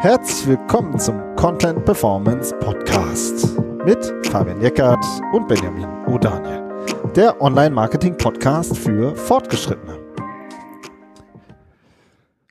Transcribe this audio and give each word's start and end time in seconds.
Herzlich 0.00 0.48
willkommen 0.48 0.98
zum 0.98 1.20
Content 1.36 1.84
Performance 1.84 2.52
Podcast 2.58 3.56
mit 3.84 4.12
Fabian 4.26 4.60
Jeckert 4.60 5.04
und 5.32 5.46
Benjamin 5.46 5.86
O'Daniel, 6.06 7.12
der 7.12 7.40
Online-Marketing-Podcast 7.40 8.76
für 8.76 9.14
Fortgeschrittene. 9.14 9.98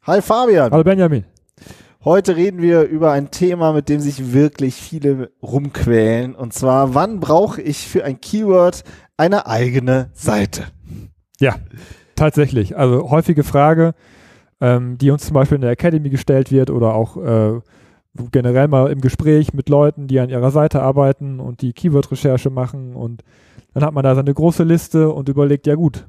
Hi 0.04 0.22
Fabian. 0.22 0.72
Hallo 0.72 0.84
Benjamin. 0.86 1.26
Heute 2.06 2.36
reden 2.36 2.62
wir 2.62 2.84
über 2.84 3.12
ein 3.12 3.32
Thema, 3.32 3.74
mit 3.74 3.90
dem 3.90 4.00
sich 4.00 4.32
wirklich 4.34 4.76
viele 4.76 5.32
rumquälen. 5.44 6.34
Und 6.34 6.54
zwar, 6.54 6.96
wann 6.96 7.20
brauche 7.20 7.62
ich 7.62 7.88
für 7.88 8.06
ein 8.06 8.22
Keyword 8.22 8.84
eine 9.18 9.46
eigene 9.46 10.10
Seite? 10.14 10.68
Ja, 11.40 11.56
tatsächlich. 12.16 12.78
Also 12.78 13.10
häufige 13.12 13.44
Frage, 13.44 13.94
ähm, 14.62 14.98
die 14.98 15.12
uns 15.12 15.26
zum 15.26 15.34
Beispiel 15.34 15.56
in 15.56 15.62
der 15.62 15.72
Academy 15.72 16.10
gestellt 16.10 16.52
wird 16.52 16.70
oder 16.70 16.94
auch 16.94 17.18
äh, 17.18 17.60
generell 18.32 18.68
mal 18.68 18.92
im 18.92 19.02
Gespräch 19.02 19.54
mit 19.54 19.70
Leuten, 19.70 20.08
die 20.08 20.20
an 20.20 20.30
ihrer 20.30 20.52
Seite 20.52 20.82
arbeiten 20.82 21.40
und 21.40 21.62
die 21.62 21.74
Keyword-Recherche 21.74 22.50
machen 22.50 22.96
und 22.96 23.24
dann 23.74 23.84
hat 23.84 23.94
man 23.94 24.04
da 24.04 24.16
seine 24.16 24.34
große 24.34 24.64
Liste 24.64 25.10
und 25.10 25.30
überlegt, 25.30 25.66
ja 25.66 25.76
gut, 25.76 26.08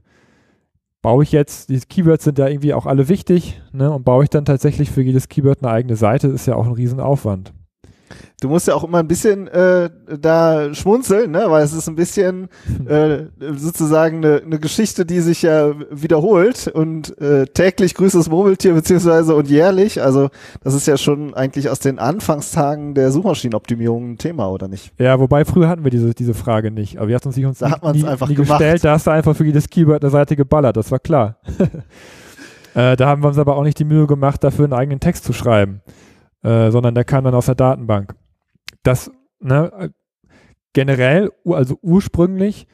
baue 1.01 1.23
ich 1.23 1.33
jetzt, 1.33 1.69
die 1.69 1.81
Keywords 1.81 2.25
sind 2.25 2.39
ja 2.39 2.49
irgendwie 2.49 2.75
auch 2.75 2.87
alle 2.87 3.09
wichtig, 3.09 3.61
ne, 3.73 3.91
und 3.91 4.05
baue 4.05 4.25
ich 4.25 4.31
dann 4.31 4.45
tatsächlich 4.45 4.91
für 4.91 5.03
jedes 5.03 5.29
Keyword 5.29 5.62
eine 5.62 5.73
eigene 5.73 5.97
Seite, 5.97 6.29
ist 6.29 6.47
ja 6.47 6.57
auch 6.57 6.67
ein 6.67 6.73
Riesenaufwand. 6.73 7.53
Du 8.41 8.48
musst 8.48 8.66
ja 8.66 8.75
auch 8.75 8.84
immer 8.84 8.98
ein 8.98 9.09
bisschen 9.09 9.47
äh, 9.48 9.89
da 10.20 10.75
schmunzeln, 10.75 11.30
ne? 11.30 11.45
weil 11.48 11.62
es 11.62 11.73
ist 11.73 11.89
ein 11.89 11.95
bisschen 11.95 12.48
äh, 12.87 13.25
sozusagen 13.57 14.19
eine, 14.19 14.43
eine 14.45 14.59
Geschichte, 14.59 15.07
die 15.07 15.20
sich 15.20 15.43
ja 15.43 15.73
wiederholt 15.91 16.67
und 16.67 17.17
äh, 17.20 17.47
täglich 17.47 17.95
grüßt 17.95 18.17
das 18.17 18.29
Murmeltier 18.29 18.75
beziehungsweise 18.75 19.37
und 19.37 19.48
jährlich. 19.48 20.03
Also 20.03 20.30
das 20.62 20.75
ist 20.75 20.87
ja 20.87 20.97
schon 20.97 21.34
eigentlich 21.34 21.69
aus 21.70 21.78
den 21.78 21.98
Anfangstagen 21.98 22.95
der 22.95 23.12
Suchmaschinenoptimierung 23.12 24.12
ein 24.12 24.19
Thema, 24.19 24.50
oder 24.50 24.69
nicht? 24.69 24.92
Ja, 24.98 25.20
wobei 25.20 25.44
früher 25.44 25.69
hatten 25.69 25.84
wir 25.84 25.91
diese, 25.91 26.15
diese 26.15 26.34
Frage 26.34 26.70
nicht. 26.70 26.98
Aber 26.98 27.09
wir 27.09 27.15
hatten 27.15 27.31
sich 27.31 27.44
uns 27.47 27.59
da 27.59 27.69
nie, 27.92 28.03
nie, 28.03 28.05
einfach 28.05 28.28
nie 28.28 28.34
gemacht. 28.34 28.59
gestellt. 28.59 28.84
Da 28.84 28.92
hast 28.92 29.06
du 29.06 29.11
einfach 29.12 29.37
für 29.37 29.44
jedes 29.44 29.69
Keyword 29.69 30.03
eine 30.03 30.11
Seite 30.11 30.37
geballert, 30.37 30.77
das 30.77 30.91
war 30.91 30.98
klar. 30.98 31.37
äh, 32.75 32.97
da 32.97 33.06
haben 33.06 33.22
wir 33.22 33.28
uns 33.28 33.39
aber 33.39 33.56
auch 33.56 33.62
nicht 33.62 33.78
die 33.78 33.84
Mühe 33.84 34.06
gemacht, 34.06 34.42
dafür 34.42 34.65
einen 34.65 34.75
eigenen 34.75 35.00
Text 35.00 35.25
zu 35.25 35.33
schreiben. 35.33 35.81
Äh, 36.43 36.71
sondern 36.71 36.95
der 36.95 37.05
kam 37.05 37.25
dann 37.25 37.35
aus 37.35 37.47
der 37.47 37.55
Datenbank. 37.55 38.15
Das, 38.83 39.11
ne, 39.41 39.93
generell, 40.73 41.31
also 41.45 41.79
ursprünglich, 41.83 42.67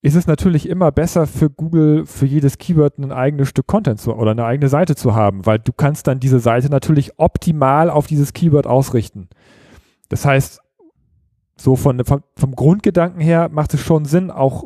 ist 0.00 0.14
es 0.14 0.26
natürlich 0.26 0.68
immer 0.68 0.92
besser 0.92 1.26
für 1.26 1.50
Google 1.50 2.06
für 2.06 2.26
jedes 2.26 2.58
Keyword 2.58 2.98
ein 2.98 3.12
eigenes 3.12 3.48
Stück 3.48 3.66
Content 3.66 3.98
zu, 4.00 4.14
oder 4.14 4.30
eine 4.30 4.44
eigene 4.44 4.68
Seite 4.68 4.94
zu 4.94 5.14
haben, 5.14 5.44
weil 5.44 5.58
du 5.58 5.72
kannst 5.72 6.06
dann 6.06 6.20
diese 6.20 6.38
Seite 6.38 6.70
natürlich 6.70 7.18
optimal 7.18 7.90
auf 7.90 8.06
dieses 8.06 8.32
Keyword 8.32 8.66
ausrichten. 8.66 9.28
Das 10.08 10.24
heißt, 10.24 10.60
so 11.56 11.74
von, 11.74 12.04
vom, 12.04 12.22
vom 12.36 12.54
Grundgedanken 12.54 13.20
her 13.20 13.48
macht 13.50 13.74
es 13.74 13.80
schon 13.80 14.04
Sinn, 14.04 14.30
auch 14.30 14.64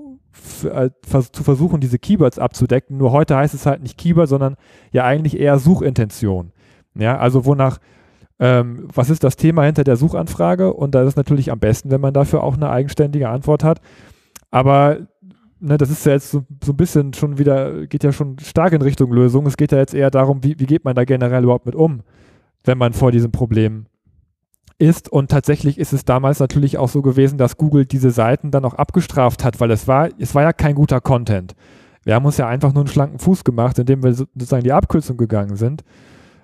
äh, 0.64 0.90
zu 1.32 1.42
versuchen, 1.42 1.80
diese 1.80 1.98
Keywords 1.98 2.38
abzudecken. 2.38 2.98
Nur 2.98 3.12
heute 3.12 3.36
heißt 3.36 3.54
es 3.54 3.64
halt 3.64 3.82
nicht 3.82 3.96
Keyword, 3.96 4.28
sondern 4.28 4.56
ja 4.90 5.04
eigentlich 5.04 5.38
eher 5.38 5.58
Suchintention. 5.58 6.52
Ja, 6.94 7.18
also 7.18 7.46
wonach 7.46 7.78
ähm, 8.42 8.88
was 8.92 9.08
ist 9.08 9.22
das 9.22 9.36
Thema 9.36 9.62
hinter 9.62 9.84
der 9.84 9.94
Suchanfrage? 9.94 10.74
Und 10.74 10.96
da 10.96 11.02
ist 11.02 11.10
es 11.10 11.16
natürlich 11.16 11.52
am 11.52 11.60
besten, 11.60 11.92
wenn 11.92 12.00
man 12.00 12.12
dafür 12.12 12.42
auch 12.42 12.56
eine 12.56 12.70
eigenständige 12.70 13.28
Antwort 13.28 13.62
hat. 13.62 13.80
Aber 14.50 14.98
ne, 15.60 15.78
das 15.78 15.90
ist 15.90 16.04
ja 16.04 16.10
jetzt 16.10 16.32
so, 16.32 16.42
so, 16.64 16.72
ein 16.72 16.76
bisschen 16.76 17.14
schon 17.14 17.38
wieder, 17.38 17.86
geht 17.86 18.02
ja 18.02 18.10
schon 18.10 18.40
stark 18.40 18.72
in 18.72 18.82
Richtung 18.82 19.12
Lösung. 19.12 19.46
Es 19.46 19.56
geht 19.56 19.70
ja 19.70 19.78
jetzt 19.78 19.94
eher 19.94 20.10
darum, 20.10 20.42
wie, 20.42 20.58
wie 20.58 20.66
geht 20.66 20.84
man 20.84 20.96
da 20.96 21.04
generell 21.04 21.44
überhaupt 21.44 21.66
mit 21.66 21.76
um, 21.76 22.00
wenn 22.64 22.78
man 22.78 22.94
vor 22.94 23.12
diesem 23.12 23.30
Problem 23.30 23.86
ist. 24.76 25.08
Und 25.08 25.30
tatsächlich 25.30 25.78
ist 25.78 25.92
es 25.92 26.04
damals 26.04 26.40
natürlich 26.40 26.78
auch 26.78 26.88
so 26.88 27.00
gewesen, 27.00 27.38
dass 27.38 27.56
Google 27.56 27.86
diese 27.86 28.10
Seiten 28.10 28.50
dann 28.50 28.64
auch 28.64 28.74
abgestraft 28.74 29.44
hat, 29.44 29.60
weil 29.60 29.70
es 29.70 29.86
war, 29.86 30.08
es 30.18 30.34
war 30.34 30.42
ja 30.42 30.52
kein 30.52 30.74
guter 30.74 31.00
Content. 31.00 31.54
Wir 32.02 32.16
haben 32.16 32.26
uns 32.26 32.38
ja 32.38 32.48
einfach 32.48 32.72
nur 32.72 32.82
einen 32.82 32.92
schlanken 32.92 33.20
Fuß 33.20 33.44
gemacht, 33.44 33.78
indem 33.78 34.02
wir 34.02 34.12
sozusagen 34.14 34.64
die 34.64 34.72
Abkürzung 34.72 35.16
gegangen 35.16 35.54
sind 35.54 35.84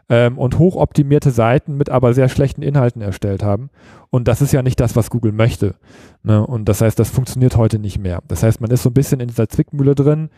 ähm, 0.08 0.38
und 0.38 0.58
hochoptimierte 0.58 1.30
Seiten 1.30 1.76
mit 1.76 1.90
aber 1.90 2.14
sehr 2.14 2.28
schlechten 2.28 2.62
Inhalten 2.62 3.02
erstellt 3.02 3.42
haben. 3.42 3.70
Und 4.10 4.28
das 4.28 4.40
ist 4.40 4.52
ja 4.52 4.62
nicht 4.62 4.80
das, 4.80 4.96
was 4.96 5.10
Google 5.10 5.32
möchte. 5.32 5.74
Ne? 6.22 6.44
Und 6.46 6.68
das 6.68 6.80
heißt, 6.80 6.98
das 6.98 7.10
funktioniert 7.10 7.56
heute 7.56 7.78
nicht 7.78 7.98
mehr. 7.98 8.22
Das 8.28 8.42
heißt, 8.42 8.60
man 8.60 8.70
ist 8.70 8.82
so 8.82 8.90
ein 8.90 8.94
bisschen 8.94 9.20
in 9.20 9.28
dieser 9.28 9.48
Zwickmühle 9.48 9.94
drin. 9.94 10.30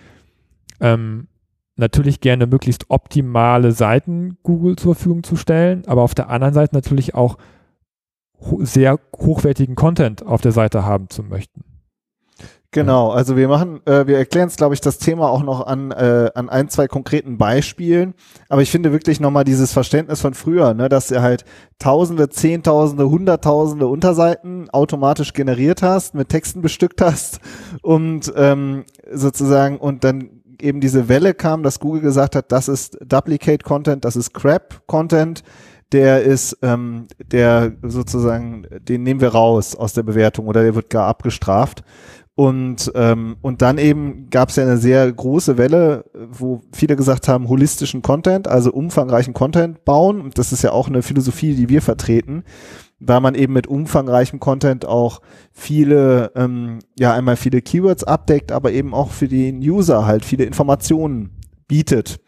Ähm, 0.81 1.29
natürlich 1.77 2.21
gerne 2.21 2.47
möglichst 2.47 2.91
optimale 2.91 3.73
Seiten 3.73 4.39
Google 4.43 4.77
zur 4.77 4.95
Verfügung 4.95 5.23
zu 5.23 5.37
stellen, 5.37 5.83
aber 5.87 6.03
auf 6.03 6.15
der 6.15 6.29
anderen 6.29 6.55
Seite 6.55 6.75
natürlich 6.75 7.15
auch 7.15 7.39
ho 8.41 8.61
sehr 8.63 8.99
hochwertigen 9.17 9.77
Content 9.77 10.25
auf 10.25 10.41
der 10.41 10.53
Seite 10.53 10.85
haben 10.85 11.11
zu 11.11 11.23
möchten. 11.23 11.65
Genau, 12.73 13.11
also 13.11 13.37
wir 13.37 13.49
machen, 13.49 13.81
äh, 13.85 14.07
wir 14.07 14.17
erklären 14.17 14.47
es, 14.47 14.55
glaube 14.55 14.75
ich, 14.75 14.81
das 14.81 14.99
Thema 14.99 15.29
auch 15.29 15.43
noch 15.43 15.67
an, 15.67 15.91
äh, 15.91 16.31
an 16.37 16.49
ein, 16.49 16.69
zwei 16.69 16.87
konkreten 16.87 17.37
Beispielen. 17.37 18.15
Aber 18.49 18.63
ich 18.63 18.71
finde 18.71 18.93
wirklich 18.93 19.19
nochmal 19.19 19.43
dieses 19.43 19.73
Verständnis 19.73 20.21
von 20.21 20.35
früher, 20.35 20.73
ne, 20.75 20.89
dass 20.89 21.09
du 21.09 21.21
halt 21.21 21.45
Tausende, 21.81 22.29
Zehntausende, 22.29 23.11
Hunderttausende 23.11 23.89
Unterseiten 23.89 24.71
automatisch 24.71 25.33
generiert 25.33 25.83
hast, 25.83 26.15
mit 26.15 26.29
Texten 26.29 26.61
bestückt 26.61 27.01
hast 27.01 27.41
und 27.83 28.33
ähm, 28.37 28.85
sozusagen 29.13 29.79
und 29.79 30.05
dann 30.05 30.43
eben 30.61 30.81
diese 30.81 31.09
Welle 31.09 31.35
kam, 31.35 31.65
dass 31.65 31.81
Google 31.81 32.03
gesagt 32.03 32.37
hat, 32.37 32.53
das 32.53 32.69
ist 32.69 32.99
Duplicate 33.05 33.65
Content, 33.65 34.05
das 34.05 34.15
ist 34.15 34.33
Crap 34.33 34.87
Content 34.87 35.43
der 35.93 36.23
ist, 36.23 36.59
ähm, 36.63 37.07
der 37.19 37.73
sozusagen, 37.83 38.67
den 38.81 39.03
nehmen 39.03 39.21
wir 39.21 39.31
raus 39.31 39.75
aus 39.75 39.93
der 39.93 40.03
Bewertung 40.03 40.47
oder 40.47 40.63
der 40.63 40.75
wird 40.75 40.91
gar 40.91 41.07
abgestraft. 41.07 41.83
Und, 42.41 42.91
ähm, 42.95 43.37
und 43.43 43.61
dann 43.61 43.77
eben 43.77 44.31
gab 44.31 44.49
es 44.49 44.57
ja 44.57 44.63
eine 44.63 44.79
sehr 44.79 45.13
große 45.13 45.59
Welle, 45.59 46.07
wo 46.15 46.63
viele 46.73 46.97
gesagt 46.97 47.29
haben, 47.29 47.51
holistischen 47.51 48.01
Content, 48.01 48.49
also 48.49 48.73
umfangreichen 48.73 49.35
Content 49.35 49.85
bauen. 49.85 50.23
Und 50.23 50.39
das 50.39 50.51
ist 50.51 50.63
ja 50.63 50.73
auch 50.73 50.89
eine 50.89 51.03
Philosophie, 51.03 51.55
die 51.55 51.69
wir 51.69 51.83
vertreten, 51.83 52.45
weil 52.99 53.21
man 53.21 53.35
eben 53.35 53.53
mit 53.53 53.67
umfangreichem 53.67 54.41
Content 54.41 54.87
auch 54.87 55.21
viele, 55.53 56.33
ähm, 56.35 56.79
ja 56.99 57.13
einmal 57.13 57.37
viele 57.37 57.61
Keywords 57.61 58.05
abdeckt, 58.05 58.53
aber 58.53 58.73
eben 58.73 58.95
auch 58.95 59.11
für 59.11 59.29
den 59.29 59.59
User 59.59 60.07
halt 60.07 60.25
viele 60.25 60.45
Informationen 60.45 61.37
bietet. 61.69 62.21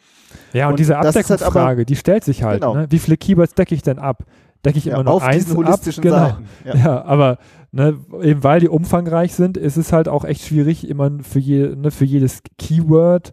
Ja, 0.52 0.66
und, 0.66 0.72
und 0.72 0.78
diese 0.78 0.98
Abdeckungsfrage, 0.98 1.54
halt 1.54 1.78
aber, 1.78 1.84
die 1.86 1.96
stellt 1.96 2.24
sich 2.24 2.42
halt. 2.42 2.60
Genau. 2.60 2.74
Ne? 2.74 2.86
Wie 2.90 2.98
viele 2.98 3.16
Keywords 3.16 3.54
decke 3.54 3.74
ich 3.74 3.80
denn 3.80 3.98
ab? 3.98 4.24
Decke 4.64 4.78
ich 4.78 4.86
immer 4.86 4.98
ja, 4.98 5.02
noch 5.02 5.22
eins 5.22 5.54
holistischen 5.54 6.04
ab? 6.12 6.12
Genau. 6.12 6.26
Seiten. 6.28 6.48
Ja. 6.64 6.74
ja, 6.74 7.04
aber 7.04 7.38
ne, 7.72 7.98
eben 8.22 8.44
weil 8.44 8.60
die 8.60 8.68
umfangreich 8.68 9.34
sind, 9.34 9.56
ist 9.56 9.76
es 9.76 9.92
halt 9.92 10.08
auch 10.08 10.24
echt 10.24 10.42
schwierig, 10.42 10.88
immer 10.88 11.10
für, 11.22 11.40
je, 11.40 11.74
ne, 11.74 11.90
für 11.90 12.04
jedes 12.04 12.42
Keyword 12.58 13.32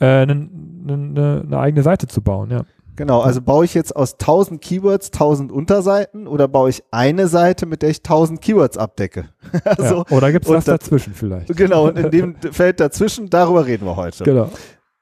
äh, 0.00 0.24
ne, 0.24 0.34
ne, 0.34 1.42
eine 1.46 1.58
eigene 1.58 1.82
Seite 1.82 2.06
zu 2.06 2.22
bauen, 2.22 2.50
ja. 2.50 2.62
Genau, 2.94 3.20
also 3.20 3.40
baue 3.40 3.64
ich 3.64 3.72
jetzt 3.72 3.96
aus 3.96 4.14
1000 4.14 4.60
Keywords 4.60 5.12
1000 5.12 5.50
Unterseiten 5.50 6.26
oder 6.26 6.46
baue 6.46 6.68
ich 6.68 6.82
eine 6.90 7.26
Seite, 7.26 7.64
mit 7.64 7.80
der 7.80 7.88
ich 7.88 7.98
1000 7.98 8.40
Keywords 8.40 8.76
abdecke? 8.76 9.30
also, 9.64 10.04
ja, 10.08 10.16
oder 10.16 10.30
gibt 10.30 10.44
es 10.44 10.50
was 10.50 10.64
dazwischen 10.66 11.14
vielleicht? 11.14 11.56
Genau, 11.56 11.88
und 11.88 11.98
in 11.98 12.10
dem 12.10 12.36
Feld 12.52 12.80
dazwischen, 12.80 13.30
darüber 13.30 13.66
reden 13.66 13.86
wir 13.86 13.96
heute. 13.96 14.24
Genau. 14.24 14.50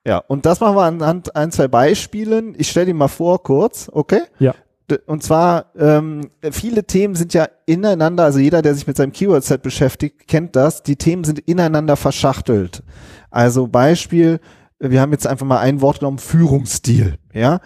Ja, 0.06 0.18
und 0.18 0.46
das 0.46 0.60
machen 0.60 0.76
wir 0.76 0.84
anhand 0.84 1.34
ein, 1.34 1.50
zwei 1.50 1.66
Beispielen. 1.68 2.54
Ich 2.56 2.70
stelle 2.70 2.86
die 2.86 2.92
mal 2.94 3.08
vor 3.08 3.42
kurz, 3.42 3.90
okay? 3.92 4.22
Ja 4.38 4.54
und 4.92 5.22
zwar, 5.22 5.72
ähm, 5.78 6.30
viele 6.50 6.84
Themen 6.84 7.14
sind 7.14 7.34
ja 7.34 7.48
ineinander, 7.66 8.24
also 8.24 8.38
jeder, 8.38 8.62
der 8.62 8.74
sich 8.74 8.86
mit 8.86 8.96
seinem 8.96 9.12
Keyword-Set 9.12 9.62
beschäftigt, 9.62 10.28
kennt 10.28 10.56
das, 10.56 10.82
die 10.82 10.96
Themen 10.96 11.24
sind 11.24 11.38
ineinander 11.40 11.96
verschachtelt. 11.96 12.82
Also 13.30 13.68
Beispiel, 13.68 14.40
wir 14.78 15.00
haben 15.00 15.12
jetzt 15.12 15.26
einfach 15.26 15.46
mal 15.46 15.60
ein 15.60 15.80
Wort 15.80 16.00
genommen, 16.00 16.18
Führungsstil, 16.18 17.16
ja. 17.32 17.60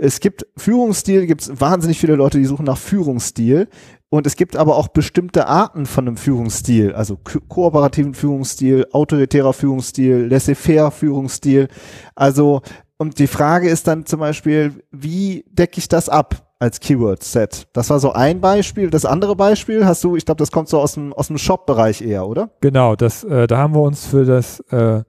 Es 0.00 0.18
gibt 0.20 0.46
Führungsstil, 0.56 1.26
gibt 1.26 1.42
es 1.42 1.60
wahnsinnig 1.60 1.98
viele 1.98 2.16
Leute, 2.16 2.38
die 2.38 2.44
suchen 2.44 2.66
nach 2.66 2.76
Führungsstil. 2.76 3.68
Und 4.10 4.28
es 4.28 4.36
gibt 4.36 4.56
aber 4.56 4.76
auch 4.76 4.88
bestimmte 4.88 5.48
Arten 5.48 5.86
von 5.86 6.06
einem 6.06 6.16
Führungsstil, 6.16 6.92
also 6.94 7.16
ko 7.16 7.40
kooperativen 7.48 8.14
Führungsstil, 8.14 8.86
autoritärer 8.92 9.52
Führungsstil, 9.52 10.28
laissez-faire 10.30 10.92
Führungsstil. 10.92 11.66
Also, 12.14 12.62
und 12.96 13.18
die 13.18 13.26
Frage 13.26 13.68
ist 13.68 13.88
dann 13.88 14.06
zum 14.06 14.20
Beispiel, 14.20 14.84
wie 14.92 15.44
decke 15.50 15.78
ich 15.78 15.88
das 15.88 16.08
ab? 16.08 16.43
Als 16.64 16.80
Keyword-Set. 16.80 17.68
Das 17.74 17.90
war 17.90 18.00
so 18.00 18.12
ein 18.12 18.40
Beispiel. 18.40 18.88
Das 18.88 19.04
andere 19.04 19.36
Beispiel 19.36 19.84
hast 19.84 20.02
du, 20.02 20.16
ich 20.16 20.24
glaube, 20.24 20.38
das 20.38 20.50
kommt 20.50 20.70
so 20.70 20.80
aus 20.80 20.94
dem, 20.94 21.12
aus 21.12 21.28
dem 21.28 21.36
Shop-Bereich 21.36 22.00
eher, 22.00 22.26
oder? 22.26 22.48
Genau, 22.62 22.96
das, 22.96 23.22
äh, 23.22 23.46
da 23.46 23.58
haben 23.58 23.74
wir 23.74 23.82
uns 23.82 24.06
für 24.06 24.24
das 24.24 24.60
äh, 24.70 25.02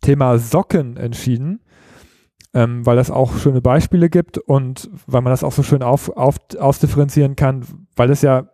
Thema 0.00 0.38
Socken 0.38 0.96
entschieden, 0.96 1.60
ähm, 2.54 2.86
weil 2.86 2.94
das 2.94 3.10
auch 3.10 3.36
schöne 3.36 3.60
Beispiele 3.60 4.08
gibt 4.08 4.38
und 4.38 4.88
weil 5.08 5.20
man 5.20 5.32
das 5.32 5.42
auch 5.42 5.50
so 5.50 5.64
schön 5.64 5.82
auf, 5.82 6.10
auf, 6.16 6.36
ausdifferenzieren 6.56 7.34
kann, 7.34 7.66
weil 7.96 8.06
das 8.06 8.22
ja 8.22 8.48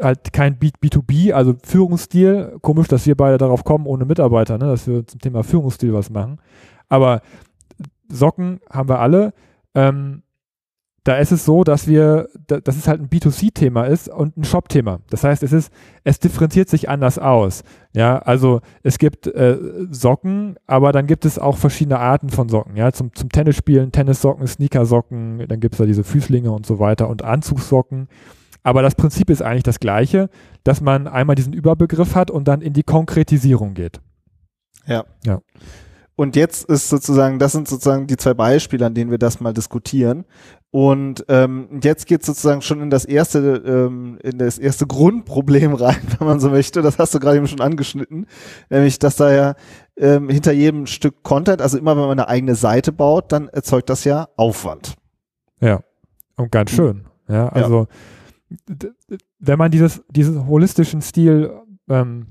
halt 0.00 0.32
kein 0.32 0.60
B2B, 0.60 1.32
also 1.32 1.56
Führungsstil, 1.64 2.56
komisch, 2.62 2.86
dass 2.86 3.04
wir 3.06 3.16
beide 3.16 3.36
darauf 3.36 3.64
kommen 3.64 3.86
ohne 3.86 4.04
Mitarbeiter, 4.04 4.58
ne, 4.58 4.66
dass 4.66 4.86
wir 4.86 5.04
zum 5.08 5.20
Thema 5.20 5.42
Führungsstil 5.42 5.92
was 5.92 6.08
machen. 6.08 6.38
Aber 6.88 7.20
Socken 8.08 8.60
haben 8.70 8.88
wir 8.88 9.00
alle 9.00 9.32
ähm, 9.74 10.22
da 11.04 11.16
ist 11.16 11.32
es 11.32 11.44
so, 11.44 11.64
dass 11.64 11.86
wir, 11.86 12.28
dass 12.46 12.76
es 12.76 12.86
halt 12.86 13.00
ein 13.00 13.08
B2C-Thema 13.08 13.84
ist 13.84 14.08
und 14.08 14.36
ein 14.36 14.44
Shop-Thema. 14.44 15.00
Das 15.08 15.24
heißt, 15.24 15.42
es 15.42 15.52
ist, 15.52 15.72
es 16.04 16.18
differenziert 16.18 16.68
sich 16.68 16.88
anders 16.90 17.18
aus. 17.18 17.62
Ja, 17.94 18.18
also 18.18 18.60
es 18.82 18.98
gibt 18.98 19.26
äh, 19.26 19.58
Socken, 19.90 20.56
aber 20.66 20.92
dann 20.92 21.06
gibt 21.06 21.24
es 21.24 21.38
auch 21.38 21.56
verschiedene 21.56 21.98
Arten 21.98 22.28
von 22.28 22.48
Socken. 22.48 22.76
Ja, 22.76 22.92
zum, 22.92 23.14
zum 23.14 23.30
Tennisspielen, 23.30 23.92
Tennissocken, 23.92 24.46
Sneakersocken, 24.46 25.46
dann 25.48 25.60
gibt 25.60 25.74
es 25.74 25.78
da 25.78 25.86
diese 25.86 26.04
Füßlinge 26.04 26.50
und 26.50 26.66
so 26.66 26.78
weiter 26.78 27.08
und 27.08 27.22
Anzugssocken. 27.22 28.08
Aber 28.62 28.82
das 28.82 28.94
Prinzip 28.94 29.30
ist 29.30 29.42
eigentlich 29.42 29.62
das 29.62 29.80
gleiche, 29.80 30.28
dass 30.64 30.82
man 30.82 31.08
einmal 31.08 31.34
diesen 31.34 31.54
Überbegriff 31.54 32.14
hat 32.14 32.30
und 32.30 32.46
dann 32.46 32.60
in 32.60 32.74
die 32.74 32.82
Konkretisierung 32.82 33.72
geht. 33.72 34.00
Ja. 34.86 35.04
Ja. 35.24 35.40
Und 36.20 36.36
jetzt 36.36 36.68
ist 36.68 36.90
sozusagen, 36.90 37.38
das 37.38 37.52
sind 37.52 37.66
sozusagen 37.66 38.06
die 38.06 38.18
zwei 38.18 38.34
Beispiele, 38.34 38.84
an 38.84 38.92
denen 38.92 39.10
wir 39.10 39.16
das 39.16 39.40
mal 39.40 39.54
diskutieren. 39.54 40.26
Und 40.72 41.24
ähm, 41.28 41.80
jetzt 41.82 42.06
geht 42.06 42.24
sozusagen 42.24 42.62
schon 42.62 42.80
in 42.80 42.90
das 42.90 43.04
erste, 43.04 43.38
ähm, 43.66 44.18
in 44.22 44.38
das 44.38 44.56
erste 44.56 44.86
Grundproblem 44.86 45.74
rein, 45.74 46.00
wenn 46.18 46.28
man 46.28 46.38
so 46.38 46.50
möchte. 46.50 46.80
Das 46.80 46.98
hast 46.98 47.12
du 47.14 47.18
gerade 47.18 47.38
eben 47.38 47.48
schon 47.48 47.60
angeschnitten, 47.60 48.26
nämlich 48.68 48.98
dass 49.00 49.16
da 49.16 49.32
ja 49.32 49.54
ähm, 49.96 50.28
hinter 50.28 50.52
jedem 50.52 50.86
Stück 50.86 51.24
Content, 51.24 51.60
also 51.60 51.76
immer 51.76 51.96
wenn 51.96 52.04
man 52.04 52.18
eine 52.18 52.28
eigene 52.28 52.54
Seite 52.54 52.92
baut, 52.92 53.32
dann 53.32 53.48
erzeugt 53.48 53.90
das 53.90 54.04
ja 54.04 54.28
Aufwand. 54.36 54.94
Ja, 55.60 55.80
und 56.36 56.52
ganz 56.52 56.70
schön. 56.70 57.06
Ja, 57.28 57.48
also 57.48 57.88
ja. 58.68 58.90
wenn 59.40 59.58
man 59.58 59.72
dieses 59.72 60.02
diesen 60.08 60.46
holistischen 60.46 61.02
Stil 61.02 61.52
ähm, 61.88 62.28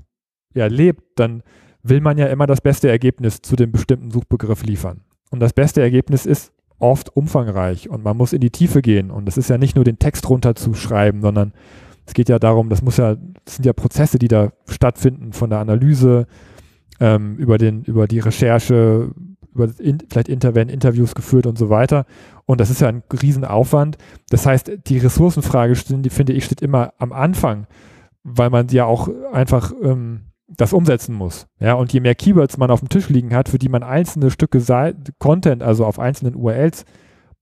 ja 0.54 0.66
lebt, 0.66 1.02
dann 1.16 1.42
will 1.82 2.00
man 2.00 2.16
ja 2.16 2.26
immer 2.26 2.46
das 2.46 2.62
beste 2.62 2.88
Ergebnis 2.88 3.42
zu 3.42 3.54
dem 3.54 3.70
bestimmten 3.70 4.10
Suchbegriff 4.10 4.62
liefern. 4.64 5.02
Und 5.30 5.40
das 5.40 5.52
beste 5.52 5.80
Ergebnis 5.80 6.26
ist 6.26 6.52
oft 6.80 7.14
umfangreich 7.14 7.88
und 7.88 8.02
man 8.02 8.16
muss 8.16 8.32
in 8.32 8.40
die 8.40 8.50
Tiefe 8.50 8.82
gehen. 8.82 9.10
Und 9.10 9.28
es 9.28 9.36
ist 9.36 9.50
ja 9.50 9.58
nicht 9.58 9.76
nur 9.76 9.84
den 9.84 9.98
Text 9.98 10.28
runterzuschreiben, 10.28 11.20
sondern 11.20 11.52
es 12.06 12.14
geht 12.14 12.28
ja 12.28 12.38
darum, 12.38 12.68
das 12.68 12.82
muss 12.82 12.96
ja, 12.96 13.16
das 13.44 13.56
sind 13.56 13.66
ja 13.66 13.72
Prozesse, 13.72 14.18
die 14.18 14.28
da 14.28 14.52
stattfinden, 14.66 15.32
von 15.32 15.50
der 15.50 15.60
Analyse 15.60 16.26
ähm, 16.98 17.36
über 17.36 17.58
den, 17.58 17.84
über 17.84 18.08
die 18.08 18.18
Recherche, 18.18 19.12
über 19.54 19.68
in, 19.78 19.98
vielleicht 20.08 20.28
inter, 20.28 20.54
werden 20.54 20.68
Interviews 20.68 21.14
geführt 21.14 21.46
und 21.46 21.58
so 21.58 21.70
weiter. 21.70 22.06
Und 22.46 22.60
das 22.60 22.70
ist 22.70 22.80
ja 22.80 22.88
ein 22.88 23.02
Riesenaufwand. 23.12 23.96
Das 24.30 24.46
heißt, 24.46 24.72
die 24.86 24.98
Ressourcenfrage, 24.98 25.74
die 25.74 26.10
finde 26.10 26.32
ich, 26.32 26.46
steht 26.46 26.62
immer 26.62 26.94
am 26.98 27.12
Anfang, 27.12 27.66
weil 28.24 28.50
man 28.50 28.68
ja 28.68 28.86
auch 28.86 29.08
einfach 29.32 29.72
ähm, 29.82 30.29
das 30.56 30.72
umsetzen 30.72 31.14
muss. 31.14 31.46
Ja, 31.58 31.74
und 31.74 31.92
je 31.92 32.00
mehr 32.00 32.14
Keywords 32.14 32.56
man 32.56 32.70
auf 32.70 32.80
dem 32.80 32.88
Tisch 32.88 33.08
liegen 33.08 33.34
hat, 33.34 33.48
für 33.48 33.58
die 33.58 33.68
man 33.68 33.82
einzelne 33.82 34.30
Stücke 34.30 34.60
Content, 35.18 35.62
also 35.62 35.84
auf 35.84 35.98
einzelnen 35.98 36.34
URLs 36.34 36.84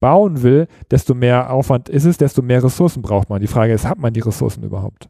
bauen 0.00 0.42
will, 0.42 0.68
desto 0.90 1.14
mehr 1.14 1.50
Aufwand 1.52 1.88
ist 1.88 2.04
es, 2.04 2.18
desto 2.18 2.42
mehr 2.42 2.62
Ressourcen 2.62 3.02
braucht 3.02 3.30
man. 3.30 3.40
Die 3.40 3.46
Frage 3.46 3.72
ist, 3.72 3.86
hat 3.86 3.98
man 3.98 4.12
die 4.12 4.20
Ressourcen 4.20 4.62
überhaupt? 4.62 5.08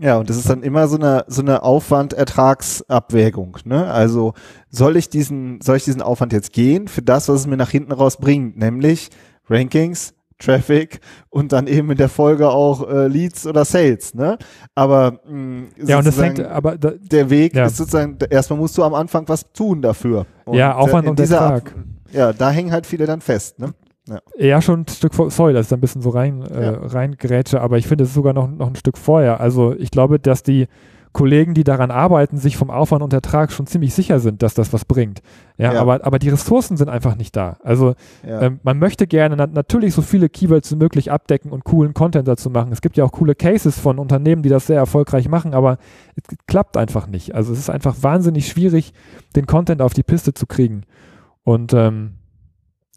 Ja, 0.00 0.18
und 0.18 0.30
das 0.30 0.36
ist 0.36 0.48
dann 0.48 0.62
immer 0.62 0.86
so 0.86 0.96
eine 0.96 1.24
so 1.26 1.42
eine 1.42 1.64
Aufwand-Ertragsabwägung. 1.64 3.58
Ne? 3.64 3.90
Also 3.90 4.34
soll 4.70 4.96
ich 4.96 5.08
diesen 5.08 5.60
soll 5.60 5.76
ich 5.76 5.84
diesen 5.84 6.02
Aufwand 6.02 6.32
jetzt 6.32 6.52
gehen 6.52 6.86
für 6.86 7.02
das, 7.02 7.28
was 7.28 7.40
es 7.40 7.46
mir 7.48 7.56
nach 7.56 7.70
hinten 7.70 7.90
raus 7.90 8.16
bringt, 8.16 8.56
nämlich 8.56 9.10
Rankings, 9.50 10.14
Traffic 10.38 11.00
und 11.30 11.52
dann 11.52 11.66
eben 11.66 11.90
in 11.90 11.96
der 11.96 12.08
Folge 12.08 12.48
auch 12.48 12.88
äh, 12.88 13.08
Leads 13.08 13.46
oder 13.46 13.64
Sales, 13.64 14.14
ne? 14.14 14.38
Aber 14.74 15.20
mh, 15.26 15.32
mm, 15.32 15.68
ja, 15.84 15.98
und 15.98 16.06
das 16.06 16.20
hängt, 16.20 16.40
aber 16.40 16.78
da, 16.78 16.92
der 16.92 17.30
Weg 17.30 17.54
ja. 17.54 17.66
ist 17.66 17.76
sozusagen 17.76 18.18
erstmal 18.30 18.58
musst 18.58 18.78
du 18.78 18.84
am 18.84 18.94
Anfang 18.94 19.28
was 19.28 19.52
tun 19.52 19.82
dafür. 19.82 20.26
Und 20.44 20.56
ja, 20.56 20.74
Aufwand 20.74 21.08
und 21.08 21.18
Ertrag. 21.18 21.74
Ja, 22.12 22.32
da 22.32 22.50
hängen 22.50 22.72
halt 22.72 22.86
viele 22.86 23.06
dann 23.06 23.20
fest, 23.20 23.58
ne? 23.58 23.74
Ja. 24.08 24.20
ja, 24.38 24.62
schon 24.62 24.80
ein 24.80 24.88
Stück 24.88 25.14
vor, 25.14 25.30
sorry, 25.30 25.52
dass 25.52 25.66
ich 25.66 25.68
da 25.70 25.76
ein 25.76 25.80
bisschen 25.80 26.00
so 26.00 26.08
rein, 26.08 26.42
äh, 26.42 26.64
ja. 26.64 26.78
reingrätsche, 26.78 27.60
aber 27.60 27.76
ich 27.76 27.86
finde 27.86 28.04
es 28.04 28.10
ist 28.10 28.14
sogar 28.14 28.32
noch, 28.32 28.48
noch 28.48 28.68
ein 28.68 28.76
Stück 28.76 28.96
vorher. 28.96 29.38
Also 29.38 29.74
ich 29.76 29.90
glaube, 29.90 30.18
dass 30.18 30.42
die 30.42 30.66
Kollegen, 31.12 31.54
die 31.54 31.64
daran 31.64 31.90
arbeiten, 31.90 32.36
sich 32.36 32.56
vom 32.56 32.70
Aufwand 32.70 33.02
und 33.02 33.12
Ertrag 33.12 33.50
schon 33.52 33.66
ziemlich 33.66 33.94
sicher 33.94 34.20
sind, 34.20 34.42
dass 34.42 34.54
das 34.54 34.72
was 34.72 34.84
bringt. 34.84 35.22
Ja, 35.56 35.72
ja. 35.72 35.80
Aber, 35.80 36.04
aber 36.04 36.18
die 36.18 36.28
Ressourcen 36.28 36.76
sind 36.76 36.88
einfach 36.88 37.16
nicht 37.16 37.34
da. 37.34 37.56
Also 37.62 37.94
ja. 38.26 38.42
ähm, 38.42 38.60
man 38.62 38.78
möchte 38.78 39.06
gerne 39.06 39.36
na 39.36 39.46
natürlich 39.46 39.94
so 39.94 40.02
viele 40.02 40.28
Keywords 40.28 40.70
wie 40.70 40.76
möglich 40.76 41.10
abdecken 41.10 41.50
und 41.50 41.64
coolen 41.64 41.94
Content 41.94 42.28
dazu 42.28 42.50
machen. 42.50 42.72
Es 42.72 42.80
gibt 42.80 42.96
ja 42.96 43.04
auch 43.04 43.12
coole 43.12 43.34
Cases 43.34 43.78
von 43.78 43.98
Unternehmen, 43.98 44.42
die 44.42 44.48
das 44.48 44.66
sehr 44.66 44.76
erfolgreich 44.76 45.28
machen, 45.28 45.54
aber 45.54 45.78
es 46.16 46.36
klappt 46.46 46.76
einfach 46.76 47.06
nicht. 47.06 47.34
Also 47.34 47.52
es 47.52 47.58
ist 47.58 47.70
einfach 47.70 47.96
wahnsinnig 48.02 48.46
schwierig, 48.48 48.92
den 49.34 49.46
Content 49.46 49.82
auf 49.82 49.94
die 49.94 50.02
Piste 50.02 50.34
zu 50.34 50.46
kriegen. 50.46 50.82
Und 51.42 51.72
ähm, 51.72 52.14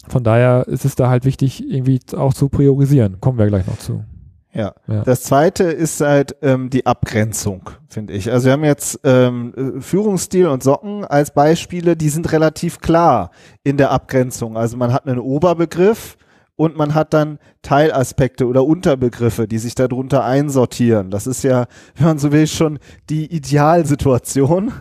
von 0.07 0.23
daher 0.23 0.67
ist 0.67 0.85
es 0.85 0.95
da 0.95 1.09
halt 1.09 1.25
wichtig, 1.25 1.63
irgendwie 1.69 1.99
auch 2.15 2.33
zu 2.33 2.49
priorisieren. 2.49 3.21
Kommen 3.21 3.37
wir 3.37 3.47
gleich 3.47 3.67
noch 3.67 3.77
zu. 3.77 4.03
Ja. 4.53 4.73
ja. 4.87 5.03
Das 5.03 5.23
zweite 5.23 5.63
ist 5.63 6.01
halt 6.01 6.35
ähm, 6.41 6.69
die 6.69 6.85
Abgrenzung, 6.85 7.69
finde 7.87 8.13
ich. 8.13 8.31
Also 8.31 8.45
wir 8.45 8.53
haben 8.53 8.63
jetzt 8.63 8.99
ähm, 9.03 9.81
Führungsstil 9.81 10.47
und 10.47 10.63
Socken 10.63 11.05
als 11.05 11.31
Beispiele, 11.31 11.95
die 11.95 12.09
sind 12.09 12.31
relativ 12.31 12.79
klar 12.79 13.31
in 13.63 13.77
der 13.77 13.91
Abgrenzung. 13.91 14.57
Also 14.57 14.77
man 14.77 14.91
hat 14.93 15.07
einen 15.07 15.19
Oberbegriff 15.19 16.17
und 16.61 16.77
man 16.77 16.93
hat 16.93 17.13
dann 17.13 17.39
Teilaspekte 17.63 18.45
oder 18.45 18.63
Unterbegriffe, 18.65 19.47
die 19.47 19.57
sich 19.57 19.73
darunter 19.73 20.23
einsortieren. 20.23 21.09
Das 21.09 21.25
ist 21.25 21.43
ja, 21.43 21.65
wenn 21.95 22.05
man 22.05 22.19
so 22.19 22.31
will, 22.31 22.45
schon 22.45 22.77
die 23.09 23.33
Idealsituation. 23.33 24.71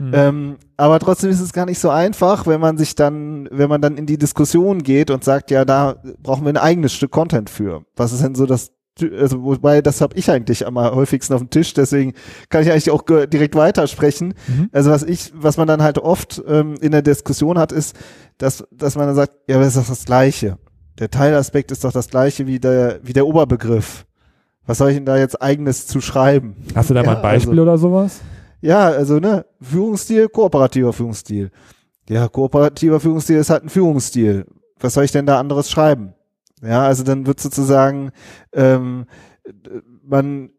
Mhm. 0.00 0.12
Ähm, 0.12 0.56
aber 0.76 0.98
trotzdem 0.98 1.30
ist 1.30 1.40
es 1.40 1.52
gar 1.52 1.66
nicht 1.66 1.78
so 1.78 1.88
einfach, 1.88 2.46
wenn 2.46 2.60
man 2.60 2.76
sich 2.76 2.94
dann, 2.94 3.48
wenn 3.50 3.70
man 3.70 3.80
dann 3.80 3.96
in 3.96 4.06
die 4.06 4.18
Diskussion 4.18 4.82
geht 4.82 5.10
und 5.10 5.24
sagt, 5.24 5.50
ja, 5.50 5.64
da 5.64 6.02
brauchen 6.22 6.44
wir 6.44 6.52
ein 6.52 6.56
eigenes 6.58 6.92
Stück 6.92 7.10
Content 7.12 7.48
für. 7.48 7.84
Was 7.96 8.12
ist 8.12 8.22
denn 8.22 8.34
so 8.34 8.44
das 8.44 8.72
also 9.18 9.42
wobei 9.42 9.82
das 9.82 10.00
habe 10.00 10.16
ich 10.16 10.30
eigentlich 10.30 10.66
am 10.66 10.78
häufigsten 10.78 11.32
auf 11.34 11.40
dem 11.40 11.50
Tisch, 11.50 11.74
deswegen 11.74 12.12
kann 12.48 12.62
ich 12.62 12.70
eigentlich 12.70 12.90
auch 12.90 13.02
direkt 13.02 13.54
weitersprechen. 13.54 14.34
Mhm. 14.46 14.68
Also 14.72 14.90
was 14.90 15.02
ich, 15.02 15.32
was 15.34 15.56
man 15.56 15.66
dann 15.66 15.82
halt 15.82 15.98
oft 15.98 16.42
ähm, 16.46 16.74
in 16.80 16.92
der 16.92 17.02
Diskussion 17.02 17.58
hat, 17.58 17.72
ist, 17.72 17.96
dass, 18.38 18.64
dass 18.70 18.96
man 18.96 19.06
dann 19.06 19.16
sagt, 19.16 19.32
ja, 19.48 19.56
aber 19.56 19.64
das 19.64 19.76
ist 19.76 19.82
doch 19.82 19.94
das 19.94 20.04
Gleiche. 20.04 20.58
Der 20.98 21.10
Teilaspekt 21.10 21.70
ist 21.70 21.84
doch 21.84 21.92
das 21.92 22.08
Gleiche 22.08 22.46
wie 22.46 22.58
der, 22.60 23.00
wie 23.02 23.12
der 23.12 23.26
Oberbegriff. 23.26 24.06
Was 24.66 24.78
soll 24.78 24.90
ich 24.90 24.96
denn 24.96 25.06
da 25.06 25.16
jetzt 25.16 25.40
eigenes 25.40 25.86
zu 25.86 26.00
schreiben? 26.00 26.56
Hast 26.74 26.90
du 26.90 26.94
da 26.94 27.00
ja, 27.00 27.06
mal 27.06 27.16
ein 27.16 27.22
Beispiel 27.22 27.52
also, 27.52 27.62
oder 27.62 27.78
sowas? 27.78 28.20
Ja, 28.60 28.88
also 28.88 29.18
ne, 29.18 29.46
Führungsstil, 29.60 30.28
kooperativer 30.28 30.92
Führungsstil. 30.92 31.50
Ja, 32.08 32.28
kooperativer 32.28 33.00
Führungsstil 33.00 33.38
ist 33.38 33.50
halt 33.50 33.64
ein 33.64 33.68
Führungsstil. 33.68 34.44
Was 34.78 34.94
soll 34.94 35.04
ich 35.04 35.12
denn 35.12 35.26
da 35.26 35.38
anderes 35.38 35.70
schreiben? 35.70 36.14
Ja, 36.62 36.82
also 36.86 37.04
dann 37.04 37.26
wird 37.26 37.40
sozusagen 37.40 38.10
ähm, 38.52 39.06
man 40.02 40.50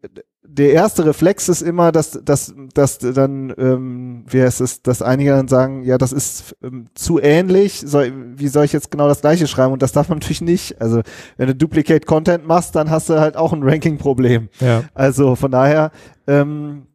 der 0.54 0.72
erste 0.72 1.06
Reflex 1.06 1.48
ist 1.48 1.62
immer, 1.62 1.92
dass, 1.92 2.20
dass, 2.24 2.54
dass 2.74 2.98
dann, 2.98 3.54
ähm, 3.56 4.24
wie 4.28 4.42
heißt 4.42 4.60
es, 4.60 4.82
dass 4.82 5.00
einige 5.00 5.30
dann 5.30 5.48
sagen, 5.48 5.82
ja, 5.82 5.96
das 5.96 6.12
ist 6.12 6.56
ähm, 6.62 6.88
zu 6.94 7.20
ähnlich, 7.20 7.82
soll, 7.86 8.12
wie 8.36 8.48
soll 8.48 8.64
ich 8.64 8.72
jetzt 8.72 8.90
genau 8.90 9.08
das 9.08 9.22
gleiche 9.22 9.46
schreiben? 9.46 9.72
Und 9.72 9.82
das 9.82 9.92
darf 9.92 10.08
man 10.08 10.18
natürlich 10.20 10.42
nicht. 10.42 10.80
Also 10.80 11.00
wenn 11.38 11.46
du 11.46 11.54
Duplicate 11.54 12.04
Content 12.06 12.46
machst, 12.46 12.74
dann 12.74 12.90
hast 12.90 13.08
du 13.08 13.18
halt 13.18 13.36
auch 13.36 13.52
ein 13.52 13.62
Ranking-Problem. 13.62 14.48
Ja. 14.60 14.84
Also 14.94 15.36
von 15.36 15.50
daher, 15.50 15.90
ähm, 16.26 16.86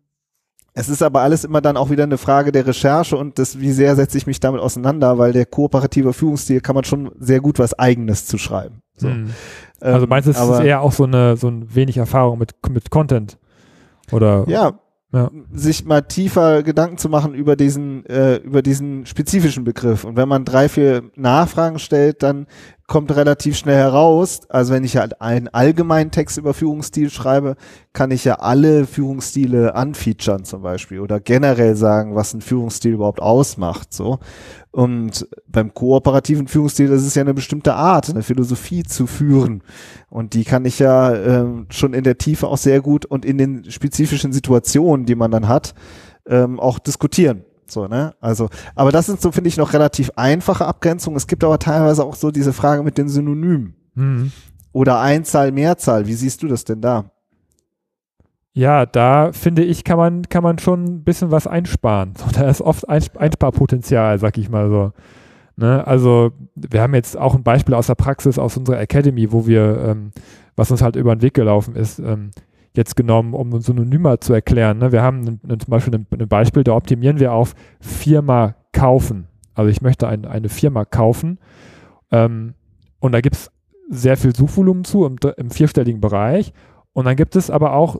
es 0.79 0.89
ist 0.89 1.01
aber 1.01 1.21
alles 1.21 1.43
immer 1.43 1.59
dann 1.59 1.75
auch 1.75 1.89
wieder 1.89 2.03
eine 2.03 2.19
Frage 2.19 2.51
der 2.51 2.67
Recherche 2.67 3.17
und 3.17 3.39
des, 3.39 3.59
wie 3.59 3.71
sehr 3.71 3.95
setze 3.95 4.15
ich 4.15 4.27
mich 4.27 4.39
damit 4.39 4.61
auseinander, 4.61 5.17
weil 5.17 5.33
der 5.33 5.47
kooperative 5.47 6.13
Führungsstil 6.13 6.61
kann 6.61 6.75
man 6.75 6.83
schon 6.83 7.11
sehr 7.19 7.39
gut 7.39 7.57
was 7.57 7.77
Eigenes 7.79 8.27
zu 8.27 8.37
schreiben. 8.37 8.83
So. 8.95 9.07
Mhm. 9.07 9.31
Also 9.81 10.03
ähm, 10.03 10.09
meinst 10.09 10.27
du, 10.27 10.31
es 10.31 10.39
ist 10.39 10.59
eher 10.59 10.81
auch 10.81 10.91
so 10.91 11.05
eine 11.05 11.35
so 11.35 11.47
ein 11.47 11.73
wenig 11.73 11.97
Erfahrung 11.97 12.37
mit 12.37 12.53
mit 12.69 12.91
Content 12.91 13.39
oder? 14.11 14.45
Ja, 14.47 14.79
ja. 15.11 15.31
sich 15.51 15.83
mal 15.83 16.01
tiefer 16.01 16.61
Gedanken 16.61 16.99
zu 16.99 17.09
machen 17.09 17.33
über 17.33 17.55
diesen 17.55 18.05
äh, 18.05 18.35
über 18.35 18.61
diesen 18.61 19.07
spezifischen 19.07 19.63
Begriff. 19.63 20.03
Und 20.03 20.15
wenn 20.15 20.29
man 20.29 20.45
drei 20.45 20.69
vier 20.69 21.09
Nachfragen 21.15 21.79
stellt, 21.79 22.21
dann 22.21 22.45
kommt 22.87 23.13
relativ 23.13 23.57
schnell 23.57 23.75
heraus, 23.75 24.41
also 24.47 24.73
wenn 24.73 24.85
ich 24.85 24.95
halt 24.95 25.21
einen 25.21 25.49
allgemeinen 25.49 26.09
Text 26.09 26.37
über 26.37 26.53
Führungsstil 26.53 27.09
schreibe, 27.09 27.57
kann 27.91 28.11
ich 28.11 28.23
ja 28.23 28.35
alle 28.35 28.87
Führungsstile 28.87 29.75
anfeaturen 29.75 30.45
zum 30.45 30.61
Beispiel 30.61 31.01
oder 31.01 31.19
generell 31.19 31.75
sagen, 31.75 32.15
was 32.15 32.33
ein 32.33 32.39
Führungsstil 32.39 32.93
überhaupt 32.93 33.21
ausmacht, 33.21 33.93
so. 33.93 34.19
Und 34.71 35.27
beim 35.47 35.73
kooperativen 35.73 36.47
Führungsstil, 36.47 36.87
das 36.87 37.03
ist 37.03 37.15
ja 37.15 37.23
eine 37.23 37.33
bestimmte 37.33 37.73
Art, 37.73 38.09
eine 38.09 38.23
Philosophie 38.23 38.83
zu 38.83 39.07
führen. 39.07 39.63
Und 40.09 40.33
die 40.33 40.43
kann 40.43 40.65
ich 40.65 40.79
ja 40.79 41.13
äh, 41.13 41.65
schon 41.69 41.93
in 41.93 42.03
der 42.03 42.19
Tiefe 42.19 42.47
auch 42.47 42.57
sehr 42.57 42.81
gut 42.81 43.05
und 43.05 43.25
in 43.25 43.37
den 43.37 43.69
spezifischen 43.71 44.31
Situationen, 44.31 45.05
die 45.05 45.15
man 45.15 45.31
dann 45.31 45.47
hat, 45.47 45.73
ähm, 46.27 46.59
auch 46.59 46.79
diskutieren. 46.79 47.43
So, 47.69 47.87
ne? 47.87 48.15
Also, 48.19 48.49
aber 48.75 48.91
das 48.91 49.05
sind 49.05 49.21
so, 49.21 49.31
finde 49.31 49.49
ich, 49.49 49.57
noch 49.57 49.73
relativ 49.73 50.11
einfache 50.15 50.65
Abgrenzungen. 50.65 51.17
Es 51.17 51.27
gibt 51.27 51.43
aber 51.43 51.59
teilweise 51.59 52.03
auch 52.03 52.15
so 52.15 52.31
diese 52.31 52.53
Frage 52.53 52.83
mit 52.83 52.97
den 52.97 53.09
Synonymen. 53.09 53.75
Mhm. 53.95 54.31
Oder 54.71 54.99
Einzahl, 54.99 55.51
Mehrzahl. 55.51 56.07
Wie 56.07 56.13
siehst 56.13 56.43
du 56.43 56.47
das 56.47 56.63
denn 56.63 56.81
da? 56.81 57.11
Ja, 58.53 58.85
da 58.87 59.33
finde 59.33 59.63
ich, 59.63 59.83
kann 59.83 59.97
man, 59.97 60.23
kann 60.29 60.43
man 60.43 60.57
schon 60.57 60.83
ein 60.83 61.03
bisschen 61.03 61.29
was 61.29 61.45
einsparen. 61.45 62.13
da 62.33 62.49
ist 62.49 62.61
oft 62.61 62.89
Einsparpotenzial, 62.89 64.17
sag 64.17 64.37
ich 64.37 64.49
mal 64.49 64.69
so. 64.69 64.93
Ne? 65.57 65.85
Also 65.85 66.31
wir 66.55 66.81
haben 66.81 66.95
jetzt 66.95 67.17
auch 67.17 67.35
ein 67.35 67.43
Beispiel 67.43 67.73
aus 67.75 67.87
der 67.87 67.95
Praxis 67.95 68.39
aus 68.39 68.57
unserer 68.57 68.79
Academy, 68.79 69.31
wo 69.31 69.45
wir, 69.45 69.83
ähm, 69.87 70.11
was 70.55 70.71
uns 70.71 70.81
halt 70.81 70.95
über 70.95 71.15
den 71.15 71.21
Weg 71.21 71.33
gelaufen 71.33 71.75
ist, 71.75 71.99
ähm, 71.99 72.31
jetzt 72.77 72.95
genommen, 72.95 73.33
um 73.33 73.59
Synonyme 73.59 74.19
zu 74.19 74.33
erklären. 74.33 74.77
Ne? 74.77 74.91
Wir 74.91 75.01
haben 75.01 75.39
ein, 75.43 75.59
zum 75.59 75.69
Beispiel 75.69 75.95
ein, 75.95 76.07
ein, 76.11 76.27
Beispiel, 76.27 76.63
da 76.63 76.73
optimieren 76.73 77.19
wir 77.19 77.33
auf 77.33 77.53
Firma 77.79 78.55
kaufen. 78.71 79.27
Also 79.53 79.69
ich 79.69 79.81
möchte 79.81 80.07
ein, 80.07 80.25
eine 80.25 80.49
Firma 80.49 80.85
kaufen 80.85 81.39
ähm, 82.11 82.53
und 82.99 83.11
da 83.11 83.21
gibt 83.21 83.35
es 83.35 83.51
sehr 83.89 84.17
viel 84.17 84.35
Suchvolumen 84.35 84.83
zu 84.83 85.05
im, 85.05 85.17
im 85.37 85.49
vierstelligen 85.49 85.99
Bereich 85.99 86.53
und 86.93 87.05
dann 87.05 87.15
gibt 87.15 87.35
es 87.35 87.49
aber 87.49 87.73
auch 87.73 87.97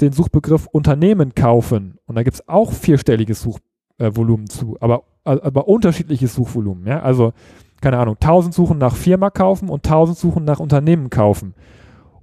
den 0.00 0.12
Suchbegriff 0.12 0.66
Unternehmen 0.66 1.34
kaufen 1.34 1.98
und 2.06 2.14
da 2.14 2.22
gibt 2.22 2.34
es 2.34 2.48
auch 2.48 2.72
vierstelliges 2.72 3.42
Suchvolumen 3.42 4.46
zu, 4.46 4.76
aber, 4.80 5.02
aber 5.24 5.68
unterschiedliches 5.68 6.34
Suchvolumen. 6.34 6.86
Ja? 6.86 7.00
Also 7.00 7.32
keine 7.80 7.98
Ahnung, 7.98 8.16
1000 8.20 8.54
suchen 8.54 8.78
nach 8.78 8.94
Firma 8.94 9.30
kaufen 9.30 9.68
und 9.68 9.84
1000 9.86 10.16
suchen 10.16 10.44
nach 10.44 10.60
Unternehmen 10.60 11.10
kaufen. 11.10 11.54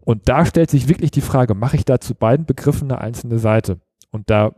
Und 0.07 0.29
da 0.29 0.45
stellt 0.45 0.69
sich 0.69 0.87
wirklich 0.87 1.11
die 1.11 1.19
Frage, 1.19 1.53
mache 1.53 1.75
ich 1.75 1.83
da 1.83 1.99
zu 1.99 2.15
beiden 2.15 2.45
Begriffen 2.45 2.89
eine 2.89 3.01
einzelne 3.01 3.39
Seite? 3.39 3.81
Und 4.09 4.29
da 4.29 4.53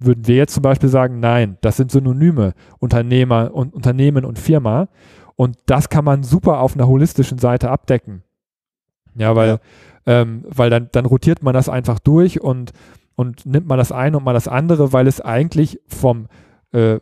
würden 0.00 0.26
wir 0.26 0.34
jetzt 0.34 0.54
zum 0.54 0.64
Beispiel 0.64 0.88
sagen, 0.88 1.20
nein, 1.20 1.56
das 1.60 1.76
sind 1.76 1.92
Synonyme, 1.92 2.52
Unternehmer 2.80 3.54
und 3.54 3.74
Unternehmen 3.74 4.24
und 4.24 4.40
Firma. 4.40 4.88
Und 5.36 5.56
das 5.66 5.88
kann 5.88 6.04
man 6.04 6.24
super 6.24 6.58
auf 6.58 6.74
einer 6.74 6.88
holistischen 6.88 7.38
Seite 7.38 7.70
abdecken. 7.70 8.24
Ja, 9.14 9.36
weil, 9.36 9.48
ja. 9.48 9.58
Ähm, 10.04 10.44
weil 10.48 10.68
dann, 10.68 10.88
dann 10.90 11.06
rotiert 11.06 11.44
man 11.44 11.54
das 11.54 11.68
einfach 11.68 12.00
durch 12.00 12.40
und, 12.40 12.72
und 13.14 13.46
nimmt 13.46 13.68
man 13.68 13.78
das 13.78 13.92
eine 13.92 14.16
und 14.16 14.24
mal 14.24 14.34
das 14.34 14.48
andere, 14.48 14.92
weil 14.92 15.06
es 15.06 15.20
eigentlich 15.20 15.78
vom, 15.86 16.26
äh, 16.72 16.98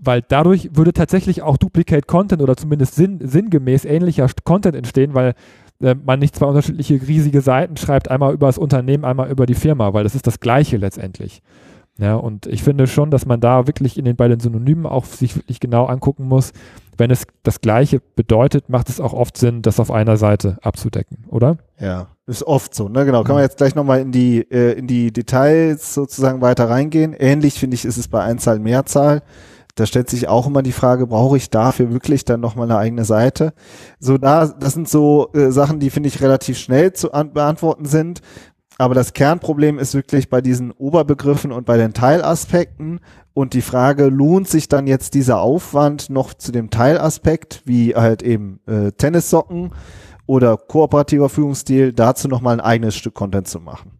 weil 0.00 0.22
dadurch 0.22 0.70
würde 0.74 0.92
tatsächlich 0.92 1.42
auch 1.42 1.56
Duplicate 1.56 2.06
Content 2.06 2.42
oder 2.42 2.56
zumindest 2.56 2.94
sinn, 2.94 3.18
sinngemäß 3.20 3.86
ähnlicher 3.86 4.28
Content 4.44 4.76
entstehen, 4.76 5.14
weil 5.14 5.34
äh, 5.80 5.94
man 5.94 6.18
nicht 6.18 6.36
zwei 6.36 6.46
unterschiedliche 6.46 7.00
riesige 7.06 7.40
Seiten 7.40 7.76
schreibt, 7.76 8.10
einmal 8.10 8.32
über 8.32 8.46
das 8.46 8.58
Unternehmen, 8.58 9.04
einmal 9.04 9.30
über 9.30 9.46
die 9.46 9.54
Firma, 9.54 9.92
weil 9.92 10.04
das 10.04 10.14
ist 10.14 10.26
das 10.26 10.40
Gleiche 10.40 10.76
letztendlich. 10.76 11.42
Ja, 11.98 12.16
und 12.16 12.46
ich 12.46 12.64
finde 12.64 12.88
schon, 12.88 13.12
dass 13.12 13.24
man 13.24 13.40
da 13.40 13.68
wirklich 13.68 13.96
in 13.96 14.04
den, 14.04 14.16
bei 14.16 14.26
den 14.26 14.40
Synonymen 14.40 14.84
auch 14.84 15.04
sich 15.04 15.36
wirklich 15.36 15.60
genau 15.60 15.86
angucken 15.86 16.26
muss, 16.26 16.52
wenn 16.98 17.10
es 17.10 17.26
das 17.44 17.60
Gleiche 17.60 18.00
bedeutet, 18.16 18.68
macht 18.68 18.88
es 18.88 19.00
auch 19.00 19.12
oft 19.12 19.36
Sinn, 19.36 19.62
das 19.62 19.78
auf 19.78 19.90
einer 19.92 20.16
Seite 20.16 20.58
abzudecken, 20.62 21.24
oder? 21.28 21.58
Ja, 21.78 22.08
ist 22.26 22.44
oft 22.44 22.74
so, 22.74 22.88
ne? 22.88 23.04
Genau. 23.04 23.22
Kann 23.22 23.36
man 23.36 23.44
jetzt 23.44 23.58
gleich 23.58 23.74
nochmal 23.76 24.00
in 24.00 24.10
die, 24.10 24.40
äh, 24.50 24.72
in 24.72 24.86
die 24.86 25.12
Details 25.12 25.94
sozusagen 25.94 26.40
weiter 26.40 26.68
reingehen. 26.68 27.12
Ähnlich 27.12 27.54
finde 27.54 27.74
ich, 27.74 27.84
ist 27.84 27.96
es 27.96 28.08
bei 28.08 28.22
Einzahl, 28.22 28.58
Mehrzahl 28.58 29.22
da 29.74 29.86
stellt 29.86 30.08
sich 30.08 30.28
auch 30.28 30.46
immer 30.46 30.62
die 30.62 30.72
Frage, 30.72 31.06
brauche 31.06 31.36
ich 31.36 31.50
dafür 31.50 31.92
wirklich 31.92 32.24
dann 32.24 32.40
nochmal 32.40 32.70
eine 32.70 32.78
eigene 32.78 33.04
Seite? 33.04 33.54
So 33.98 34.18
da, 34.18 34.46
das 34.46 34.74
sind 34.74 34.88
so 34.88 35.30
äh, 35.34 35.50
Sachen, 35.50 35.80
die 35.80 35.90
finde 35.90 36.08
ich 36.08 36.22
relativ 36.22 36.58
schnell 36.58 36.92
zu 36.92 37.12
an, 37.12 37.32
beantworten 37.32 37.84
sind. 37.84 38.20
Aber 38.78 38.94
das 38.94 39.12
Kernproblem 39.12 39.78
ist 39.78 39.94
wirklich 39.94 40.28
bei 40.28 40.40
diesen 40.40 40.72
Oberbegriffen 40.72 41.52
und 41.52 41.64
bei 41.64 41.76
den 41.76 41.92
Teilaspekten 41.92 43.00
und 43.32 43.54
die 43.54 43.62
Frage, 43.62 44.06
lohnt 44.06 44.48
sich 44.48 44.68
dann 44.68 44.86
jetzt 44.86 45.14
dieser 45.14 45.40
Aufwand 45.40 46.10
noch 46.10 46.34
zu 46.34 46.52
dem 46.52 46.70
Teilaspekt, 46.70 47.62
wie 47.64 47.94
halt 47.94 48.22
eben 48.22 48.60
äh, 48.66 48.92
Tennissocken 48.92 49.72
oder 50.26 50.56
kooperativer 50.56 51.28
Führungsstil, 51.28 51.92
dazu 51.92 52.28
nochmal 52.28 52.54
ein 52.54 52.60
eigenes 52.60 52.94
Stück 52.94 53.14
Content 53.14 53.48
zu 53.48 53.60
machen. 53.60 53.93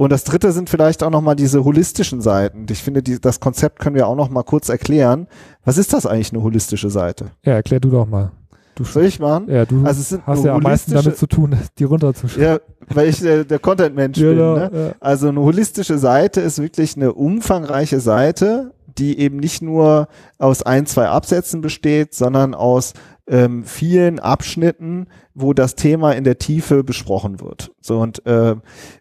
Und 0.00 0.08
das 0.08 0.24
dritte 0.24 0.50
sind 0.52 0.70
vielleicht 0.70 1.02
auch 1.02 1.10
nochmal 1.10 1.36
diese 1.36 1.62
holistischen 1.62 2.22
Seiten. 2.22 2.64
Ich 2.70 2.82
finde, 2.82 3.02
die, 3.02 3.20
das 3.20 3.38
Konzept 3.38 3.80
können 3.80 3.96
wir 3.96 4.08
auch 4.08 4.16
nochmal 4.16 4.44
kurz 4.44 4.70
erklären. 4.70 5.26
Was 5.62 5.76
ist 5.76 5.92
das 5.92 6.06
eigentlich, 6.06 6.32
eine 6.32 6.42
holistische 6.42 6.88
Seite? 6.88 7.32
Ja, 7.44 7.52
erklär 7.52 7.80
du 7.80 7.90
doch 7.90 8.06
mal. 8.06 8.30
Du 8.76 8.84
Soll 8.84 9.04
ich 9.04 9.20
machen? 9.20 9.50
Ja, 9.50 9.66
du 9.66 9.84
also 9.84 10.18
hast 10.24 10.42
ja 10.42 10.54
am 10.54 10.62
meisten 10.62 10.94
damit 10.94 11.18
zu 11.18 11.26
tun, 11.26 11.54
die 11.78 11.84
runterzuschreiben. 11.84 12.42
Ja, 12.42 12.60
weil 12.88 13.08
ich 13.10 13.22
äh, 13.22 13.44
der 13.44 13.58
Content-Mensch 13.58 14.18
genau, 14.18 14.54
bin. 14.54 14.62
Ne? 14.62 14.70
Ja. 14.72 14.94
Also 15.00 15.28
eine 15.28 15.40
holistische 15.42 15.98
Seite 15.98 16.40
ist 16.40 16.62
wirklich 16.62 16.96
eine 16.96 17.12
umfangreiche 17.12 18.00
Seite, 18.00 18.72
die 18.96 19.18
eben 19.18 19.36
nicht 19.36 19.60
nur 19.60 20.08
aus 20.38 20.62
ein, 20.62 20.86
zwei 20.86 21.08
Absätzen 21.08 21.60
besteht, 21.60 22.14
sondern 22.14 22.54
aus 22.54 22.94
ähm, 23.26 23.64
vielen 23.64 24.18
Abschnitten, 24.18 25.06
wo 25.34 25.52
das 25.52 25.74
Thema 25.74 26.12
in 26.12 26.24
der 26.24 26.38
Tiefe 26.38 26.82
besprochen 26.84 27.40
wird. 27.40 27.70
So 27.80 28.00
und 28.00 28.24
äh, 28.26 28.56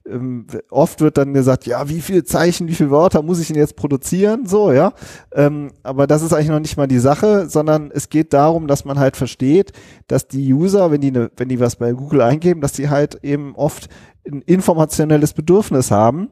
ähm, 0.08 0.48
oft 0.70 1.02
wird 1.02 1.18
dann 1.18 1.34
gesagt, 1.34 1.66
ja, 1.66 1.90
wie 1.90 2.02
viele 2.02 2.24
Zeichen, 2.24 2.68
wie 2.68 2.76
viele 2.76 2.92
Wörter 2.92 3.22
muss 3.22 3.40
ich 3.40 3.48
denn 3.48 3.56
jetzt 3.56 3.76
produzieren? 3.76 4.46
So, 4.46 4.72
ja. 4.72 4.94
Ähm, 5.34 5.72
aber 5.84 6.08
das 6.08 6.22
ist 6.22 6.34
eigentlich 6.34 6.50
noch 6.50 6.60
nicht 6.60 6.78
mal 6.78 6.88
die 6.88 7.00
Sache, 7.00 7.50
sondern 7.50 7.92
es 7.92 8.10
geht 8.10 8.34
darum, 8.34 8.68
dass 8.68 8.86
man 8.86 9.00
halt 9.00 9.18
versteht, 9.18 9.72
dass 10.08 10.28
die 10.28 10.54
User, 10.54 10.92
wenn 10.92 11.02
die 11.02 11.12
ne, 11.12 11.32
wenn 11.36 11.50
die 11.50 11.60
was 11.60 11.76
bei 11.76 11.92
Google 11.92 12.22
eingeben, 12.22 12.62
dass 12.62 12.74
die 12.74 12.90
halt 12.90 13.24
eben 13.24 13.56
oft 13.56 13.90
ein 14.28 14.42
informationelles 14.44 15.34
Bedürfnis 15.34 15.92
haben 15.92 16.30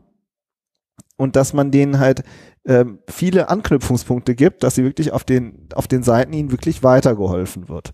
und 1.17 1.36
dass 1.36 1.53
man 1.53 1.71
denen 1.71 2.00
halt 2.00 2.24
ähm, 2.65 3.00
viele 3.09 3.50
Anknüpfungspunkte 3.50 4.36
gibt, 4.36 4.63
dass 4.63 4.75
sie 4.75 4.83
wirklich 4.83 5.12
auf 5.12 5.24
den, 5.24 5.67
auf 5.74 5.88
den 5.88 6.03
Seiten 6.03 6.33
ihnen 6.33 6.51
wirklich 6.51 6.83
weitergeholfen 6.83 7.69
wird. 7.69 7.91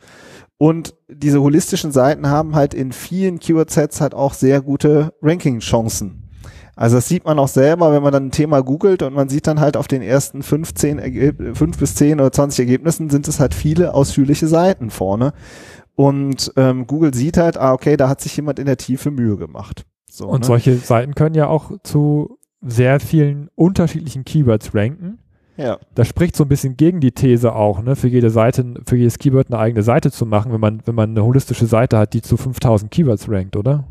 Und 0.57 0.95
diese 1.09 1.41
holistischen 1.41 1.91
Seiten 1.91 2.29
haben 2.29 2.55
halt 2.55 2.73
in 2.73 2.91
vielen 2.91 3.39
Keyword-Sets 3.39 4.01
halt 4.01 4.13
auch 4.13 4.33
sehr 4.33 4.61
gute 4.61 5.13
Ranking-Chancen. 5.21 6.29
Also 6.75 6.95
das 6.95 7.07
sieht 7.07 7.25
man 7.25 7.37
auch 7.37 7.47
selber, 7.47 7.91
wenn 7.91 8.01
man 8.01 8.13
dann 8.13 8.27
ein 8.27 8.31
Thema 8.31 8.61
googelt 8.61 9.03
und 9.03 9.13
man 9.13 9.29
sieht 9.29 9.45
dann 9.45 9.59
halt 9.59 9.77
auf 9.77 9.87
den 9.87 10.01
ersten 10.01 10.41
15, 10.41 11.53
5 11.53 11.77
bis 11.77 11.95
10 11.95 12.19
oder 12.19 12.31
20 12.31 12.59
Ergebnissen 12.59 13.09
sind 13.09 13.27
es 13.27 13.39
halt 13.39 13.53
viele 13.53 13.93
ausführliche 13.93 14.47
Seiten 14.47 14.89
vorne. 14.89 15.33
Und 15.95 16.51
ähm, 16.55 16.87
Google 16.87 17.13
sieht 17.13 17.37
halt, 17.37 17.57
ah, 17.57 17.73
okay, 17.73 17.95
da 17.95 18.09
hat 18.09 18.21
sich 18.21 18.35
jemand 18.35 18.57
in 18.57 18.65
der 18.65 18.77
Tiefe 18.77 19.11
Mühe 19.11 19.37
gemacht. 19.37 19.85
So, 20.09 20.27
und 20.27 20.41
ne? 20.41 20.47
solche 20.47 20.77
Seiten 20.77 21.13
können 21.13 21.35
ja 21.35 21.47
auch 21.47 21.71
zu 21.83 22.39
sehr 22.65 22.99
vielen 22.99 23.49
unterschiedlichen 23.55 24.25
Keywords 24.25 24.73
ranken. 24.73 25.19
Ja. 25.57 25.77
Das 25.93 26.07
spricht 26.07 26.35
so 26.35 26.45
ein 26.45 26.49
bisschen 26.49 26.77
gegen 26.77 26.99
die 26.99 27.11
These 27.11 27.53
auch, 27.53 27.81
ne, 27.81 27.95
für 27.95 28.07
jede 28.07 28.29
Seite, 28.29 28.73
für 28.87 28.95
jedes 28.95 29.19
Keyword 29.19 29.47
eine 29.51 29.59
eigene 29.59 29.83
Seite 29.83 30.11
zu 30.11 30.25
machen, 30.25 30.51
wenn 30.51 30.59
man, 30.59 30.81
wenn 30.85 30.95
man 30.95 31.11
eine 31.11 31.23
holistische 31.23 31.67
Seite 31.67 31.97
hat, 31.97 32.13
die 32.13 32.21
zu 32.21 32.37
5000 32.37 32.89
Keywords 32.89 33.29
rankt, 33.29 33.55
oder? 33.55 33.83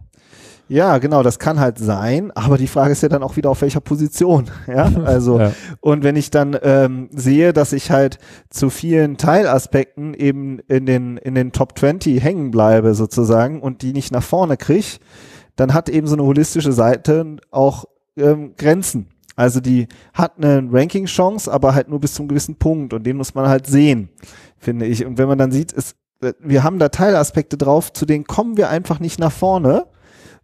Ja, 0.69 0.99
genau, 0.99 1.23
das 1.23 1.39
kann 1.39 1.61
halt 1.61 1.79
sein, 1.79 2.31
aber 2.31 2.57
die 2.57 2.67
Frage 2.67 2.93
ist 2.93 3.03
ja 3.03 3.09
dann 3.09 3.23
auch 3.23 3.37
wieder 3.37 3.51
auf 3.51 3.61
welcher 3.63 3.81
Position, 3.81 4.51
ja, 4.67 4.91
also 5.05 5.39
ja. 5.39 5.53
und 5.81 6.03
wenn 6.03 6.17
ich 6.17 6.31
dann 6.31 6.57
ähm, 6.63 7.11
sehe, 7.13 7.53
dass 7.53 7.73
ich 7.73 7.91
halt 7.91 8.19
zu 8.49 8.71
vielen 8.71 9.17
Teilaspekten 9.17 10.15
eben 10.15 10.61
in 10.69 10.87
den 10.87 11.17
in 11.17 11.35
den 11.35 11.53
Top 11.53 11.79
20 11.79 12.23
hängen 12.23 12.51
bleibe 12.51 12.95
sozusagen 12.95 13.61
und 13.61 13.83
die 13.83 13.93
nicht 13.93 14.13
nach 14.13 14.23
vorne 14.23 14.57
kriege, 14.57 14.99
dann 15.57 15.75
hat 15.75 15.89
eben 15.89 16.07
so 16.07 16.15
eine 16.15 16.25
holistische 16.25 16.73
Seite 16.73 17.37
auch 17.51 17.85
ähm, 18.17 18.55
Grenzen. 18.57 19.09
Also 19.37 19.61
die 19.61 19.89
hat 20.13 20.37
eine 20.37 20.67
Ranking-Chance, 20.71 21.51
aber 21.51 21.75
halt 21.75 21.89
nur 21.89 22.01
bis 22.01 22.15
zum 22.15 22.29
gewissen 22.29 22.57
Punkt 22.57 22.93
und 22.93 23.05
den 23.05 23.17
muss 23.17 23.35
man 23.35 23.49
halt 23.49 23.67
sehen, 23.67 24.11
finde 24.59 24.87
ich. 24.87 25.07
Und 25.07 25.19
wenn 25.19 25.29
man 25.29 25.39
dann 25.39 25.53
sieht, 25.53 25.73
ist, 25.73 25.97
äh, 26.21 26.33
wir 26.39 26.63
haben 26.63 26.79
da 26.79 26.89
Teilaspekte 26.89 27.57
drauf, 27.57 27.93
zu 27.93 28.07
denen 28.07 28.25
kommen 28.25 28.57
wir 28.57 28.69
einfach 28.69 29.01
nicht 29.01 29.19
nach 29.19 29.33
vorne. 29.33 29.87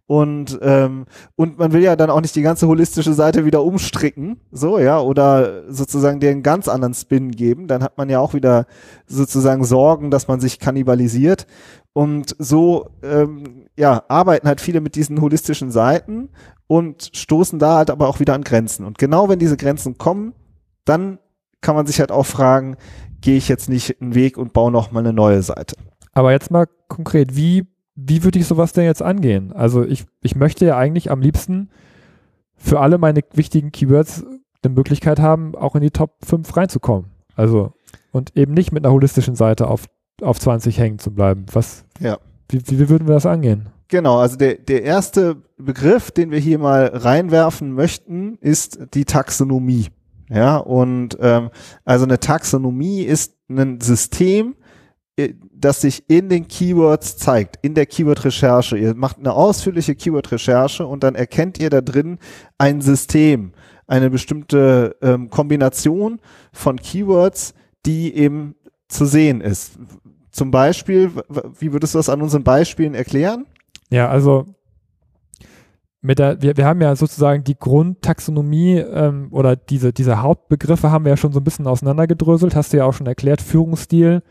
Und, 0.09 0.57
ähm, 0.63 1.05
und 1.35 1.59
man 1.59 1.71
will 1.71 1.83
ja 1.83 1.95
dann 1.95 2.09
auch 2.09 2.19
nicht 2.19 2.35
die 2.35 2.41
ganze 2.41 2.67
holistische 2.67 3.13
Seite 3.13 3.45
wieder 3.45 3.63
umstricken, 3.63 4.39
so, 4.51 4.79
ja, 4.79 4.99
oder 4.99 5.71
sozusagen 5.71 6.19
den 6.19 6.41
ganz 6.41 6.67
anderen 6.67 6.95
Spin 6.95 7.29
geben. 7.29 7.67
Dann 7.67 7.83
hat 7.83 7.99
man 7.99 8.09
ja 8.09 8.19
auch 8.19 8.33
wieder 8.33 8.65
sozusagen 9.05 9.63
Sorgen, 9.63 10.09
dass 10.09 10.27
man 10.27 10.39
sich 10.39 10.57
kannibalisiert. 10.57 11.45
Und 11.93 12.35
so, 12.39 12.89
ähm, 13.03 13.67
ja, 13.77 14.01
arbeiten 14.07 14.47
halt 14.47 14.61
viele 14.61 14.81
mit 14.81 14.95
diesen 14.95 15.21
holistischen 15.21 15.69
Seiten 15.69 16.29
und 16.65 17.11
stoßen 17.13 17.59
da 17.59 17.77
halt 17.77 17.91
aber 17.91 18.07
auch 18.07 18.19
wieder 18.19 18.33
an 18.33 18.43
Grenzen. 18.43 18.87
Und 18.87 18.97
genau 18.97 19.29
wenn 19.29 19.37
diese 19.37 19.57
Grenzen 19.57 19.99
kommen, 19.99 20.33
dann 20.85 21.19
kann 21.61 21.75
man 21.75 21.85
sich 21.85 21.99
halt 21.99 22.11
auch 22.11 22.25
fragen, 22.25 22.77
gehe 23.21 23.37
ich 23.37 23.47
jetzt 23.47 23.69
nicht 23.69 24.01
einen 24.01 24.15
Weg 24.15 24.39
und 24.39 24.53
baue 24.53 24.71
noch 24.71 24.91
mal 24.91 25.01
eine 25.01 25.13
neue 25.13 25.43
Seite. 25.43 25.75
Aber 26.13 26.31
jetzt 26.31 26.49
mal 26.49 26.65
konkret, 26.87 27.35
wie, 27.35 27.67
wie 28.07 28.23
würde 28.23 28.39
ich 28.39 28.47
sowas 28.47 28.73
denn 28.73 28.85
jetzt 28.85 29.01
angehen? 29.01 29.51
Also 29.51 29.83
ich, 29.83 30.05
ich 30.21 30.35
möchte 30.35 30.65
ja 30.65 30.77
eigentlich 30.77 31.11
am 31.11 31.21
liebsten 31.21 31.69
für 32.55 32.79
alle 32.79 32.97
meine 32.97 33.21
wichtigen 33.33 33.71
Keywords 33.71 34.23
eine 34.63 34.73
Möglichkeit 34.73 35.19
haben, 35.19 35.55
auch 35.55 35.75
in 35.75 35.81
die 35.81 35.91
Top 35.91 36.17
5 36.25 36.55
reinzukommen. 36.55 37.11
Also 37.35 37.73
und 38.11 38.35
eben 38.35 38.53
nicht 38.53 38.71
mit 38.71 38.85
einer 38.85 38.93
holistischen 38.93 39.35
Seite 39.35 39.67
auf, 39.67 39.85
auf 40.21 40.39
20 40.39 40.77
hängen 40.79 40.99
zu 40.99 41.11
bleiben. 41.11 41.45
Was, 41.53 41.85
ja. 41.99 42.17
wie, 42.49 42.61
wie 42.67 42.89
würden 42.89 43.07
wir 43.07 43.13
das 43.13 43.25
angehen? 43.25 43.69
Genau, 43.87 44.19
also 44.19 44.35
der, 44.35 44.55
der 44.55 44.83
erste 44.83 45.37
Begriff, 45.57 46.11
den 46.11 46.31
wir 46.31 46.39
hier 46.39 46.59
mal 46.59 46.85
reinwerfen 46.93 47.73
möchten, 47.73 48.37
ist 48.39 48.79
die 48.93 49.05
Taxonomie. 49.05 49.87
Ja, 50.29 50.57
und 50.57 51.17
ähm, 51.19 51.49
also 51.85 52.05
eine 52.05 52.19
Taxonomie 52.19 53.01
ist 53.01 53.35
ein 53.49 53.81
System, 53.81 54.55
das 55.53 55.81
sich 55.81 56.03
in 56.09 56.29
den 56.29 56.47
Keywords 56.47 57.17
zeigt, 57.17 57.57
in 57.61 57.73
der 57.73 57.85
Keyword-Recherche. 57.85 58.77
Ihr 58.77 58.95
macht 58.95 59.17
eine 59.17 59.33
ausführliche 59.33 59.95
Keyword-Recherche 59.95 60.85
und 60.85 61.03
dann 61.03 61.15
erkennt 61.15 61.59
ihr 61.59 61.69
da 61.69 61.81
drin 61.81 62.19
ein 62.57 62.81
System, 62.81 63.53
eine 63.87 64.09
bestimmte 64.09 64.95
ähm, 65.01 65.29
Kombination 65.29 66.19
von 66.53 66.77
Keywords, 66.77 67.53
die 67.85 68.13
eben 68.15 68.55
zu 68.87 69.05
sehen 69.05 69.41
ist. 69.41 69.77
Zum 70.31 70.51
Beispiel, 70.51 71.11
wie 71.59 71.73
würdest 71.73 71.95
du 71.95 71.99
das 71.99 72.09
an 72.09 72.21
unseren 72.21 72.43
Beispielen 72.43 72.93
erklären? 72.93 73.45
Ja, 73.89 74.09
also 74.09 74.45
mit 76.01 76.19
der, 76.19 76.41
wir, 76.41 76.55
wir 76.55 76.65
haben 76.65 76.81
ja 76.81 76.95
sozusagen 76.95 77.43
die 77.43 77.57
Grundtaxonomie 77.57 78.77
ähm, 78.77 79.27
oder 79.31 79.55
diese, 79.55 79.91
diese 79.91 80.21
Hauptbegriffe 80.21 80.91
haben 80.91 81.03
wir 81.03 81.11
ja 81.11 81.17
schon 81.17 81.33
so 81.33 81.39
ein 81.39 81.43
bisschen 81.43 81.67
auseinandergedröselt, 81.67 82.55
hast 82.55 82.71
du 82.71 82.77
ja 82.77 82.85
auch 82.85 82.93
schon 82.93 83.07
erklärt, 83.07 83.41
Führungsstil, 83.41 84.23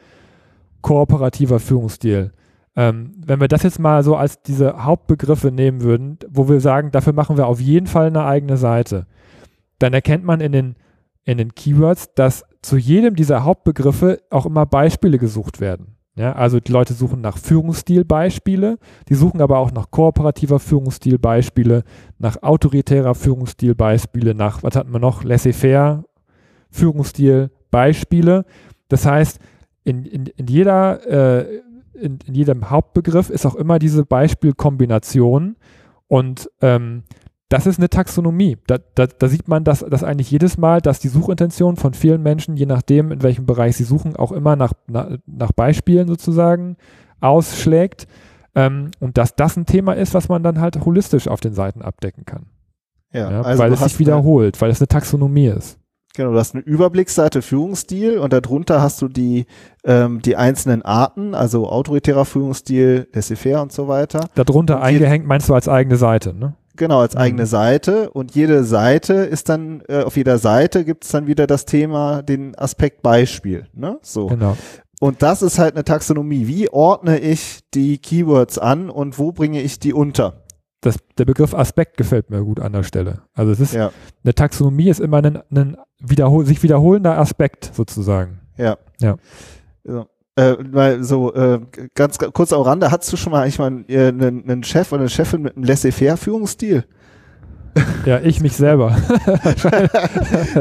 kooperativer 0.82 1.58
Führungsstil. 1.58 2.32
Ähm, 2.76 3.12
wenn 3.26 3.40
wir 3.40 3.48
das 3.48 3.64
jetzt 3.64 3.80
mal 3.80 4.04
so 4.04 4.16
als 4.16 4.42
diese 4.42 4.84
Hauptbegriffe 4.84 5.50
nehmen 5.50 5.82
würden, 5.82 6.18
wo 6.28 6.48
wir 6.48 6.60
sagen, 6.60 6.90
dafür 6.92 7.12
machen 7.12 7.36
wir 7.36 7.46
auf 7.46 7.60
jeden 7.60 7.86
Fall 7.86 8.06
eine 8.06 8.24
eigene 8.24 8.56
Seite, 8.56 9.06
dann 9.78 9.94
erkennt 9.94 10.24
man 10.24 10.40
in 10.40 10.52
den, 10.52 10.76
in 11.24 11.38
den 11.38 11.54
Keywords, 11.54 12.14
dass 12.14 12.44
zu 12.62 12.76
jedem 12.76 13.16
dieser 13.16 13.44
Hauptbegriffe 13.44 14.20
auch 14.30 14.46
immer 14.46 14.66
Beispiele 14.66 15.18
gesucht 15.18 15.60
werden. 15.60 15.98
Ja, 16.18 16.32
also 16.32 16.58
die 16.58 16.72
Leute 16.72 16.94
suchen 16.94 17.20
nach 17.20 17.38
Führungsstilbeispiele, 17.38 18.78
die 19.08 19.14
suchen 19.14 19.40
aber 19.40 19.58
auch 19.58 19.70
nach 19.70 19.92
kooperativer 19.92 20.58
Führungsstilbeispiele, 20.58 21.84
nach 22.18 22.42
autoritärer 22.42 23.14
Führungsstilbeispiele, 23.14 24.34
nach, 24.34 24.64
was 24.64 24.74
hatten 24.74 24.92
wir 24.92 24.98
noch, 24.98 25.22
laissez-faire 25.22 26.02
Führungsstilbeispiele. 26.70 28.44
Das 28.88 29.06
heißt, 29.06 29.38
in, 29.88 30.04
in, 30.04 30.26
in 30.26 30.46
jeder, 30.46 31.06
äh, 31.06 31.60
in, 31.94 32.18
in 32.26 32.34
jedem 32.34 32.70
Hauptbegriff 32.70 33.30
ist 33.30 33.46
auch 33.46 33.54
immer 33.54 33.78
diese 33.78 34.04
Beispielkombination 34.04 35.56
und 36.06 36.50
ähm, 36.60 37.04
das 37.48 37.66
ist 37.66 37.78
eine 37.78 37.88
Taxonomie. 37.88 38.58
Da, 38.66 38.76
da, 38.94 39.06
da 39.06 39.28
sieht 39.28 39.48
man 39.48 39.64
das, 39.64 39.84
das 39.88 40.04
eigentlich 40.04 40.30
jedes 40.30 40.58
Mal, 40.58 40.82
dass 40.82 41.00
die 41.00 41.08
Suchintention 41.08 41.76
von 41.76 41.94
vielen 41.94 42.22
Menschen, 42.22 42.58
je 42.58 42.66
nachdem, 42.66 43.10
in 43.10 43.22
welchem 43.22 43.46
Bereich 43.46 43.76
sie 43.76 43.84
suchen, 43.84 44.16
auch 44.16 44.32
immer 44.32 44.54
nach, 44.54 44.74
nach, 44.86 45.08
nach 45.26 45.52
Beispielen 45.52 46.08
sozusagen 46.08 46.76
ausschlägt. 47.20 48.06
Ähm, 48.54 48.90
und 49.00 49.16
dass 49.16 49.34
das 49.34 49.56
ein 49.56 49.64
Thema 49.64 49.94
ist, 49.94 50.12
was 50.12 50.28
man 50.28 50.42
dann 50.42 50.60
halt 50.60 50.84
holistisch 50.84 51.26
auf 51.26 51.40
den 51.40 51.54
Seiten 51.54 51.80
abdecken 51.80 52.26
kann. 52.26 52.46
Ja, 53.12 53.30
ja 53.30 53.40
also 53.40 53.62
weil 53.62 53.72
es 53.72 53.80
sich 53.80 53.98
wiederholt, 53.98 54.60
weil 54.60 54.70
es 54.70 54.80
eine 54.80 54.88
Taxonomie 54.88 55.46
ist. 55.46 55.77
Genau, 56.14 56.32
du 56.32 56.38
hast 56.38 56.54
eine 56.54 56.64
Überblicksseite 56.64 57.42
Führungsstil 57.42 58.18
und 58.18 58.32
darunter 58.32 58.82
hast 58.82 59.00
du 59.02 59.08
die, 59.08 59.46
ähm, 59.84 60.20
die 60.22 60.36
einzelnen 60.36 60.82
Arten, 60.82 61.34
also 61.34 61.68
autoritärer 61.68 62.24
Führungsstil, 62.24 63.08
laissez-faire 63.12 63.62
und 63.62 63.72
so 63.72 63.88
weiter. 63.88 64.28
Darunter 64.34 64.76
und 64.76 64.82
eingehängt 64.82 65.26
meinst 65.26 65.48
du 65.48 65.54
als 65.54 65.68
eigene 65.68 65.96
Seite, 65.96 66.34
ne? 66.34 66.54
Genau, 66.78 67.00
als 67.00 67.14
mhm. 67.14 67.20
eigene 67.20 67.46
Seite. 67.46 68.10
Und 68.10 68.34
jede 68.34 68.64
Seite 68.64 69.14
ist 69.14 69.48
dann, 69.48 69.82
äh, 69.88 70.02
auf 70.02 70.16
jeder 70.16 70.38
Seite 70.38 70.84
gibt 70.84 71.04
es 71.04 71.10
dann 71.10 71.26
wieder 71.26 71.46
das 71.46 71.66
Thema, 71.66 72.22
den 72.22 72.56
Aspekt 72.56 73.02
Beispiel. 73.02 73.66
Ne? 73.74 73.98
So. 74.00 74.26
Genau. 74.26 74.56
Und 75.00 75.22
das 75.22 75.42
ist 75.42 75.58
halt 75.58 75.74
eine 75.74 75.84
Taxonomie. 75.84 76.46
Wie 76.46 76.70
ordne 76.70 77.18
ich 77.18 77.60
die 77.74 77.98
Keywords 77.98 78.58
an 78.58 78.90
und 78.90 79.18
wo 79.18 79.32
bringe 79.32 79.60
ich 79.60 79.78
die 79.78 79.92
unter? 79.92 80.44
Das, 80.80 80.96
der 81.18 81.24
Begriff 81.24 81.54
Aspekt 81.54 81.96
gefällt 81.96 82.30
mir 82.30 82.44
gut 82.44 82.60
an 82.60 82.72
der 82.72 82.84
Stelle. 82.84 83.22
Also 83.34 83.50
es 83.50 83.58
ist, 83.58 83.74
ja. 83.74 83.90
eine 84.22 84.34
Taxonomie 84.34 84.88
ist 84.88 85.00
immer 85.00 85.18
ein, 85.18 85.40
ein 85.50 85.76
wiederhol 85.98 86.46
sich 86.46 86.62
wiederholender 86.62 87.18
Aspekt 87.18 87.70
sozusagen. 87.74 88.40
Ja. 88.56 88.76
Ja. 89.00 89.16
ja. 89.84 90.06
Äh, 90.36 90.56
weil 90.70 91.02
so 91.02 91.34
äh, 91.34 91.58
ganz, 91.94 92.18
ganz 92.18 92.32
kurz 92.32 92.52
am 92.52 92.62
Rande, 92.62 92.92
hattest 92.92 93.12
du 93.12 93.16
schon 93.16 93.32
mal 93.32 93.42
eigentlich 93.42 93.58
mal 93.58 93.66
einen, 93.66 93.88
äh, 93.88 94.06
einen 94.08 94.62
Chef 94.62 94.92
oder 94.92 95.00
eine 95.00 95.10
Chefin 95.10 95.42
mit 95.42 95.56
einem 95.56 95.64
Laissez-faire-Führungsstil? 95.64 96.84
Ja, 98.04 98.20
ich 98.20 98.40
mich 98.40 98.54
selber. 98.54 98.96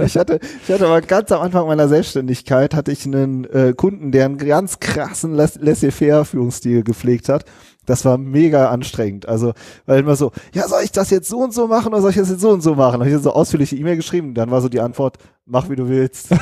ich 0.06 0.18
hatte, 0.18 0.40
ich 0.64 0.74
hatte 0.74 0.86
aber 0.86 1.02
ganz 1.02 1.32
am 1.32 1.42
Anfang 1.42 1.68
meiner 1.68 1.88
Selbstständigkeit 1.88 2.74
hatte 2.74 2.92
ich 2.92 3.06
einen 3.06 3.46
äh, 3.46 3.74
Kunden, 3.76 4.12
der 4.12 4.26
einen 4.26 4.38
ganz 4.38 4.80
krassen 4.80 5.34
Laissez-faire-Führungsstil 5.36 6.84
gepflegt 6.84 7.30
hat. 7.30 7.46
Das 7.88 8.06
war 8.06 8.20
mega 8.20 8.70
anstrengend. 8.70 9.28
Also, 9.28 9.54
weil 9.88 10.02
immer 10.02 10.16
so, 10.16 10.32
ja, 10.54 10.68
soll 10.68 10.84
ich 10.84 10.92
das 10.92 11.10
jetzt 11.10 11.30
so 11.30 11.40
und 11.40 11.54
so 11.54 11.68
machen 11.68 11.88
oder 11.94 12.02
soll 12.02 12.12
ich 12.12 12.18
das 12.18 12.30
jetzt 12.30 12.42
so 12.42 12.52
und 12.52 12.62
so 12.62 12.76
machen? 12.76 13.00
Habe 13.00 13.10
ich 13.10 13.18
so 13.18 13.34
ausführliche 13.34 13.76
E-Mail 13.76 13.96
geschrieben. 13.96 14.36
Dann 14.36 14.52
war 14.52 14.62
so 14.62 14.70
die 14.70 14.82
Antwort, 14.82 15.18
mach 15.46 15.70
wie 15.70 15.76
du 15.76 15.90
willst. 15.90 16.30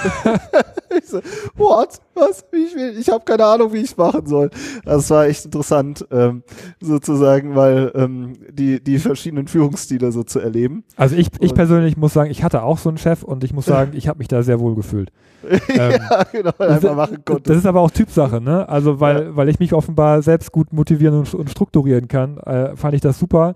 ich 0.97 1.05
so, 1.05 1.21
what? 1.55 1.99
Was? 2.13 2.45
Wie 2.51 2.63
ich 2.63 2.75
will? 2.75 2.97
Ich 2.97 3.09
habe 3.09 3.23
keine 3.25 3.45
Ahnung, 3.45 3.73
wie 3.73 3.79
ich 3.79 3.97
machen 3.97 4.25
soll. 4.25 4.49
Das 4.83 5.09
war 5.09 5.27
echt 5.27 5.45
interessant, 5.45 6.05
ähm, 6.11 6.43
sozusagen, 6.79 7.55
weil 7.55 7.91
ähm, 7.95 8.33
die, 8.51 8.83
die 8.83 8.99
verschiedenen 8.99 9.47
Führungsstile 9.47 10.11
so 10.11 10.23
zu 10.23 10.39
erleben. 10.39 10.83
Also 10.95 11.15
ich, 11.15 11.27
ich 11.39 11.53
persönlich 11.53 11.97
muss 11.97 12.13
sagen, 12.13 12.31
ich 12.31 12.43
hatte 12.43 12.63
auch 12.63 12.77
so 12.77 12.89
einen 12.89 12.97
Chef 12.97 13.23
und 13.23 13.43
ich 13.43 13.53
muss 13.53 13.65
sagen, 13.65 13.91
ich 13.95 14.07
habe 14.07 14.19
mich 14.19 14.27
da 14.27 14.43
sehr 14.43 14.59
wohl 14.59 14.75
gefühlt. 14.75 15.11
ähm, 15.43 15.59
ja, 15.77 16.23
genau, 16.31 16.53
einfach 16.57 16.95
machen 16.95 17.23
konnte. 17.23 17.43
Das 17.43 17.57
ist 17.57 17.65
aber 17.65 17.81
auch 17.81 17.91
Typsache, 17.91 18.41
ne? 18.41 18.67
Also 18.67 18.99
weil, 18.99 19.23
ja. 19.23 19.35
weil 19.35 19.49
ich 19.49 19.59
mich 19.59 19.73
offenbar 19.73 20.21
selbst 20.21 20.51
gut 20.51 20.73
motivieren 20.73 21.19
und, 21.19 21.33
und 21.35 21.49
strukturieren 21.49 22.07
kann, 22.07 22.37
äh, 22.37 22.75
fand 22.75 22.95
ich 22.95 23.01
das 23.01 23.19
super. 23.19 23.55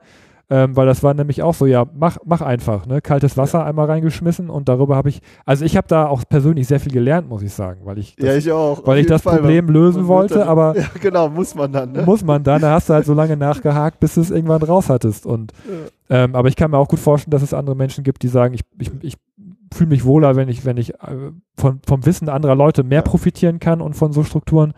Ähm, 0.52 0.76
weil 0.76 0.88
das 0.88 1.04
war 1.04 1.14
nämlich 1.14 1.44
auch 1.44 1.54
so, 1.54 1.68
ja, 1.68 1.86
mach, 1.94 2.18
mach 2.26 2.42
einfach, 2.42 2.88
ne? 2.88 3.02
Kaltes 3.02 3.38
Wasser 3.38 3.60
ja. 3.60 3.66
einmal 3.66 3.86
reingeschmissen 3.86 4.50
und 4.50 4.68
darüber 4.68 4.96
habe 4.96 5.10
ich, 5.10 5.22
also 5.46 5.64
ich 5.64 5.78
habe 5.78 5.88
da 5.88 6.08
auch 6.08 6.24
persönlich 6.28 6.68
sehr 6.68 6.80
viel 6.80 6.92
gelernt, 6.92 7.30
muss 7.30 7.44
ich 7.44 7.54
sagen, 7.54 7.82
weil 7.84 8.00
ich 8.00 8.16
das, 8.16 8.26
ja, 8.26 8.36
ich 8.36 8.52
auch, 8.52 8.82
weil 8.88 8.98
ich 8.98 9.06
das 9.06 9.22
Fall, 9.22 9.38
Problem 9.38 9.68
lösen 9.68 10.08
wollte, 10.08 10.40
dann, 10.40 10.48
aber 10.48 10.76
ja, 10.76 10.86
genau, 11.00 11.30
muss 11.30 11.54
man 11.54 11.72
dann, 11.72 11.92
ne? 11.92 12.02
Muss 12.02 12.24
man 12.24 12.44
dann, 12.44 12.64
da 12.64 12.72
hast 12.72 12.90
du 12.90 12.96
halt 12.96 13.06
so 13.06 13.14
lange 13.14 13.38
nachgehakt, 13.38 14.00
bis 14.00 14.16
du 14.16 14.22
es 14.22 14.32
irgendwann 14.32 14.64
raus 14.64 14.90
hattest 14.90 15.28
und 15.28 15.54
ja. 16.10 16.24
ähm, 16.24 16.36
aber 16.36 16.48
ich 16.48 16.56
kann 16.56 16.72
mir 16.72 16.80
auch 16.80 16.88
gut 16.88 17.00
vorstellen, 17.00 17.30
dass 17.30 17.44
es 17.44 17.54
andere 17.54 17.76
Menschen 17.76 18.04
gibt, 18.04 18.24
die 18.24 18.28
sagen, 18.28 18.56
ich, 18.56 18.62
ich, 18.80 18.90
ich 19.04 19.18
fühle 19.72 19.90
mich 19.90 20.04
wohler, 20.04 20.36
wenn 20.36 20.50
ich, 20.50 20.66
wenn 20.66 20.78
ich 20.78 20.96
äh, 20.96 21.32
von, 21.58 21.80
vom 21.86 22.08
Wissen 22.08 22.28
anderer 22.28 22.56
Leute 22.56 22.84
mehr 22.84 23.04
profitieren 23.04 23.60
kann 23.60 23.82
und 23.82 23.94
von 23.94 24.14
so 24.14 24.24
Strukturen. 24.24 24.74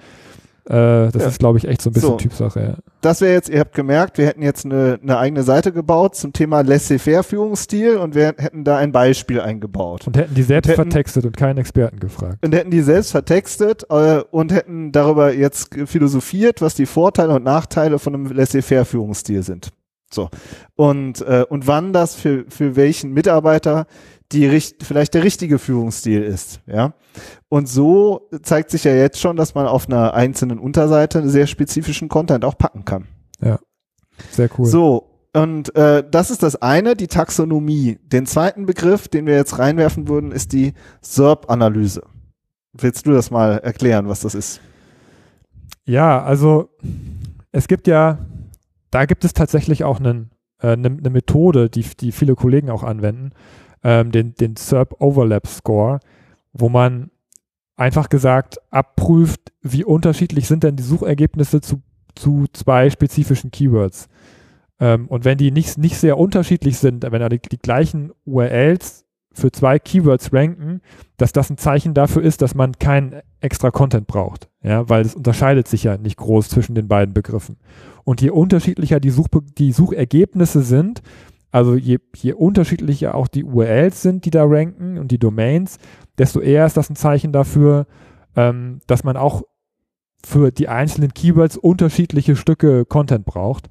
Äh, 0.71 1.11
das 1.11 1.21
ja. 1.21 1.27
ist, 1.27 1.39
glaube 1.39 1.57
ich, 1.57 1.67
echt 1.67 1.81
so 1.81 1.89
ein 1.89 1.93
bisschen 1.93 2.11
so, 2.11 2.15
Typsache. 2.15 2.59
Ja. 2.61 2.75
Das 3.01 3.19
wäre 3.19 3.33
jetzt, 3.33 3.49
ihr 3.49 3.59
habt 3.59 3.75
gemerkt, 3.75 4.17
wir 4.17 4.25
hätten 4.25 4.41
jetzt 4.41 4.63
eine, 4.63 4.97
eine 5.01 5.17
eigene 5.17 5.43
Seite 5.43 5.73
gebaut 5.73 6.15
zum 6.15 6.31
Thema 6.31 6.61
Laissez-faire-Führungsstil 6.61 7.97
und 7.97 8.15
wir 8.15 8.27
hätten 8.37 8.63
da 8.63 8.77
ein 8.77 8.93
Beispiel 8.93 9.41
eingebaut. 9.41 10.07
Und 10.07 10.15
hätten 10.15 10.33
die 10.33 10.43
selbst 10.43 10.69
und 10.69 10.77
hätten, 10.77 10.91
vertextet 10.91 11.25
und 11.25 11.35
keinen 11.35 11.57
Experten 11.57 11.99
gefragt. 11.99 12.37
Und 12.45 12.55
hätten 12.55 12.71
die 12.71 12.79
selbst 12.79 13.11
vertextet 13.11 13.83
äh, 13.89 14.21
und 14.31 14.53
hätten 14.53 14.93
darüber 14.93 15.33
jetzt 15.33 15.75
philosophiert, 15.87 16.61
was 16.61 16.73
die 16.73 16.85
Vorteile 16.85 17.35
und 17.35 17.43
Nachteile 17.43 17.99
von 17.99 18.15
einem 18.15 18.27
Laissez-faire-Führungsstil 18.27 19.43
sind. 19.43 19.71
So. 20.09 20.29
Und, 20.75 21.21
äh, 21.21 21.43
und 21.49 21.67
wann 21.67 21.91
das 21.91 22.15
für, 22.15 22.45
für 22.47 22.77
welchen 22.77 23.11
Mitarbeiter 23.11 23.87
die 24.31 24.61
vielleicht 24.81 25.13
der 25.13 25.23
richtige 25.23 25.59
Führungsstil 25.59 26.21
ist, 26.21 26.61
ja. 26.65 26.93
Und 27.49 27.67
so 27.67 28.29
zeigt 28.43 28.71
sich 28.71 28.83
ja 28.83 28.93
jetzt 28.93 29.19
schon, 29.19 29.35
dass 29.35 29.55
man 29.55 29.67
auf 29.67 29.87
einer 29.87 30.13
einzelnen 30.13 30.59
Unterseite 30.59 31.27
sehr 31.29 31.47
spezifischen 31.47 32.09
Content 32.09 32.45
auch 32.45 32.57
packen 32.57 32.85
kann. 32.85 33.07
Ja, 33.41 33.59
sehr 34.31 34.49
cool. 34.57 34.65
So, 34.65 35.11
und 35.33 35.75
äh, 35.75 36.03
das 36.09 36.31
ist 36.31 36.43
das 36.43 36.61
eine, 36.61 36.95
die 36.95 37.07
Taxonomie. 37.07 37.99
Den 38.03 38.25
zweiten 38.25 38.65
Begriff, 38.65 39.07
den 39.07 39.25
wir 39.25 39.35
jetzt 39.35 39.59
reinwerfen 39.59 40.07
würden, 40.07 40.31
ist 40.31 40.53
die 40.53 40.73
SERP-Analyse. 41.01 42.03
Willst 42.73 43.05
du 43.05 43.11
das 43.11 43.31
mal 43.31 43.57
erklären, 43.59 44.07
was 44.07 44.21
das 44.21 44.35
ist? 44.35 44.61
Ja, 45.85 46.23
also 46.23 46.69
es 47.51 47.67
gibt 47.67 47.87
ja, 47.87 48.19
da 48.91 49.05
gibt 49.05 49.25
es 49.25 49.33
tatsächlich 49.33 49.83
auch 49.83 49.99
eine 49.99 50.29
äh, 50.61 50.75
ne, 50.75 50.89
ne 50.89 51.09
Methode, 51.09 51.69
die, 51.69 51.85
die 51.99 52.11
viele 52.11 52.35
Kollegen 52.35 52.69
auch 52.69 52.83
anwenden 52.83 53.31
ähm, 53.83 54.11
den, 54.11 54.35
den 54.35 54.55
SERP 54.55 54.95
Overlap 54.99 55.47
Score, 55.47 55.99
wo 56.53 56.69
man 56.69 57.11
einfach 57.75 58.09
gesagt 58.09 58.57
abprüft, 58.69 59.51
wie 59.61 59.83
unterschiedlich 59.83 60.47
sind 60.47 60.63
denn 60.63 60.75
die 60.75 60.83
Suchergebnisse 60.83 61.61
zu, 61.61 61.81
zu 62.15 62.45
zwei 62.53 62.89
spezifischen 62.89 63.51
Keywords. 63.51 64.07
Ähm, 64.79 65.07
und 65.07 65.25
wenn 65.25 65.37
die 65.37 65.51
nicht, 65.51 65.77
nicht 65.77 65.97
sehr 65.97 66.17
unterschiedlich 66.17 66.77
sind, 66.77 67.09
wenn 67.09 67.29
die, 67.29 67.39
die 67.39 67.57
gleichen 67.57 68.11
URLs 68.25 69.05
für 69.33 69.51
zwei 69.51 69.79
Keywords 69.79 70.33
ranken, 70.33 70.81
dass 71.17 71.31
das 71.31 71.49
ein 71.49 71.57
Zeichen 71.57 71.93
dafür 71.93 72.21
ist, 72.21 72.41
dass 72.41 72.53
man 72.53 72.73
keinen 72.73 73.21
extra 73.39 73.71
Content 73.71 74.07
braucht. 74.07 74.49
Ja, 74.61 74.89
weil 74.89 75.05
es 75.05 75.15
unterscheidet 75.15 75.67
sich 75.67 75.83
ja 75.83 75.97
nicht 75.97 76.17
groß 76.17 76.49
zwischen 76.49 76.75
den 76.75 76.87
beiden 76.87 77.13
Begriffen. 77.13 77.57
Und 78.03 78.21
je 78.21 78.29
unterschiedlicher 78.29 78.99
die, 78.99 79.09
Such 79.09 79.27
die 79.57 79.71
Suchergebnisse 79.71 80.63
sind, 80.63 81.01
also 81.51 81.75
je, 81.75 81.99
je 82.15 82.33
unterschiedlicher 82.33 83.15
auch 83.15 83.27
die 83.27 83.43
URLs 83.43 84.01
sind, 84.01 84.25
die 84.25 84.31
da 84.31 84.45
ranken 84.45 84.97
und 84.97 85.11
die 85.11 85.19
Domains, 85.19 85.77
desto 86.17 86.39
eher 86.39 86.65
ist 86.65 86.77
das 86.77 86.89
ein 86.89 86.95
Zeichen 86.95 87.33
dafür, 87.33 87.87
ähm, 88.35 88.79
dass 88.87 89.03
man 89.03 89.17
auch 89.17 89.43
für 90.25 90.51
die 90.51 90.67
einzelnen 90.67 91.13
Keywords 91.13 91.57
unterschiedliche 91.57 92.35
Stücke 92.35 92.85
Content 92.85 93.25
braucht. 93.25 93.69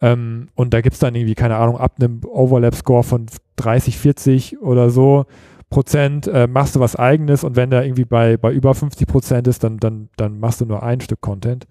Ähm, 0.00 0.48
und 0.54 0.74
da 0.74 0.80
gibt 0.80 0.94
es 0.94 1.00
dann 1.00 1.14
irgendwie, 1.14 1.34
keine 1.34 1.56
Ahnung, 1.56 1.76
ab 1.76 1.96
einem 2.00 2.22
Overlap-Score 2.24 3.02
von 3.04 3.26
30, 3.56 3.98
40 3.98 4.60
oder 4.60 4.90
so 4.90 5.26
Prozent 5.70 6.26
äh, 6.26 6.48
machst 6.48 6.74
du 6.74 6.80
was 6.80 6.96
eigenes 6.96 7.44
und 7.44 7.54
wenn 7.54 7.70
der 7.70 7.84
irgendwie 7.84 8.04
bei, 8.04 8.36
bei 8.36 8.52
über 8.52 8.74
50 8.74 9.06
Prozent 9.06 9.46
ist, 9.46 9.62
dann, 9.62 9.78
dann, 9.78 10.08
dann 10.16 10.40
machst 10.40 10.60
du 10.60 10.66
nur 10.66 10.82
ein 10.82 11.00
Stück 11.00 11.20
Content. 11.20 11.68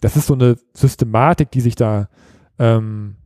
Das 0.00 0.16
ist 0.16 0.26
so 0.26 0.34
eine 0.34 0.56
Systematik, 0.72 1.50
die 1.50 1.60
sich 1.60 1.74
da 1.74 2.08
ähm, 2.58 3.16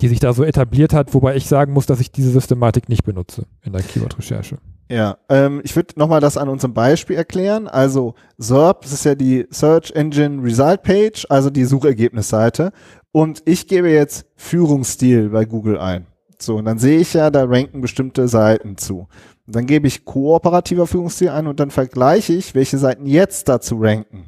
die 0.00 0.08
sich 0.08 0.20
da 0.20 0.32
so 0.32 0.44
etabliert 0.44 0.92
hat, 0.92 1.14
wobei 1.14 1.36
ich 1.36 1.46
sagen 1.46 1.72
muss, 1.72 1.86
dass 1.86 2.00
ich 2.00 2.12
diese 2.12 2.30
Systematik 2.30 2.88
nicht 2.88 3.04
benutze 3.04 3.46
in 3.62 3.72
der 3.72 3.82
Keyword-Recherche. 3.82 4.58
Ja, 4.90 5.18
ähm, 5.28 5.60
ich 5.62 5.76
würde 5.76 5.94
nochmal 5.96 6.20
das 6.20 6.36
an 6.36 6.48
unserem 6.48 6.74
Beispiel 6.74 7.14
erklären. 7.14 7.68
Also 7.68 8.14
SERP, 8.38 8.82
das 8.82 8.92
ist 8.92 9.04
ja 9.04 9.14
die 9.14 9.46
Search 9.50 9.92
Engine 9.92 10.42
Result 10.42 10.82
Page, 10.82 11.26
also 11.28 11.48
die 11.48 11.64
Suchergebnisseite. 11.64 12.72
Und 13.12 13.42
ich 13.44 13.68
gebe 13.68 13.88
jetzt 13.88 14.26
Führungsstil 14.36 15.30
bei 15.30 15.44
Google 15.44 15.78
ein. 15.78 16.06
So, 16.40 16.56
und 16.56 16.64
dann 16.64 16.78
sehe 16.78 16.98
ich 16.98 17.14
ja, 17.14 17.30
da 17.30 17.44
ranken 17.44 17.80
bestimmte 17.82 18.26
Seiten 18.26 18.78
zu. 18.78 19.06
Und 19.46 19.56
dann 19.56 19.66
gebe 19.66 19.86
ich 19.86 20.04
kooperativer 20.04 20.86
Führungsstil 20.86 21.28
ein 21.28 21.46
und 21.46 21.60
dann 21.60 21.70
vergleiche 21.70 22.32
ich, 22.32 22.54
welche 22.54 22.78
Seiten 22.78 23.06
jetzt 23.06 23.48
dazu 23.48 23.76
ranken. 23.78 24.24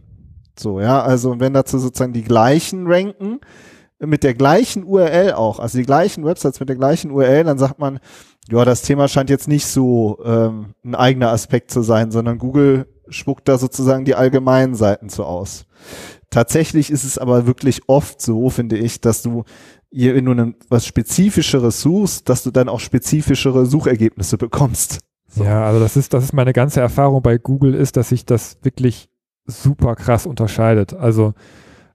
So, 0.57 0.81
ja, 0.81 1.03
also 1.03 1.41
wenn 1.41 1.55
dazu 1.55 1.79
sozusagen 1.79 2.13
die 2.13 2.23
gleichen 2.23 2.87
ranken, 2.87 3.41
mit 4.05 4.25
der 4.25 4.35
gleichen 4.35 4.85
URL 4.85 5.33
auch, 5.33 5.59
also 5.59 5.79
die 5.79 5.85
gleichen 5.85 6.25
Websites 6.25 6.61
mit 6.61 6.69
der 6.69 6.77
gleichen 6.77 7.11
URL, 7.11 7.45
dann 7.45 7.59
sagt 7.59 7.79
man, 7.79 8.01
ja, 8.51 8.65
das 8.65 8.83
Thema 8.83 9.09
scheint 9.09 9.31
jetzt 9.31 9.49
nicht 9.49 9.67
so 9.67 10.19
ähm, 10.25 10.75
ein 10.85 10.95
eigener 10.95 11.31
Aspekt 11.31 11.71
zu 11.71 11.83
sein, 11.83 12.11
sondern 12.11 12.39
Google 12.39 12.87
spuckt 13.09 13.49
da 13.49 13.59
sozusagen 13.59 14.05
die 14.05 14.15
allgemeinen 14.15 14.75
Seiten 14.75 15.09
so 15.09 15.25
aus. 15.25 15.67
Tatsächlich 16.31 16.91
ist 16.91 17.05
es 17.05 17.19
aber 17.19 17.47
wirklich 17.47 17.83
oft 17.89 18.21
so, 18.21 18.51
finde 18.51 18.77
ich, 18.77 19.01
dass 19.01 19.23
du, 19.23 19.45
wenn 19.91 20.25
du 20.25 20.55
was 20.69 20.87
Spezifischeres 20.87 21.83
suchst, 21.83 22.29
dass 22.29 22.43
du 22.43 22.51
dann 22.51 22.69
auch 22.69 22.81
spezifischere 22.81 23.67
Suchergebnisse 23.67 24.39
bekommst. 24.39 25.01
So. 25.29 25.45
Ja, 25.45 25.65
also 25.65 25.81
das 25.81 25.97
ist, 25.97 26.13
das 26.13 26.25
ist 26.25 26.33
meine 26.33 26.53
ganze 26.53 26.81
Erfahrung 26.81 27.23
bei 27.23 27.39
Google 27.39 27.75
ist, 27.75 27.97
dass 27.97 28.09
sich 28.09 28.27
das 28.27 28.59
wirklich 28.63 29.09
super 29.47 29.95
krass 29.95 30.27
unterscheidet. 30.27 30.95
Also 30.95 31.35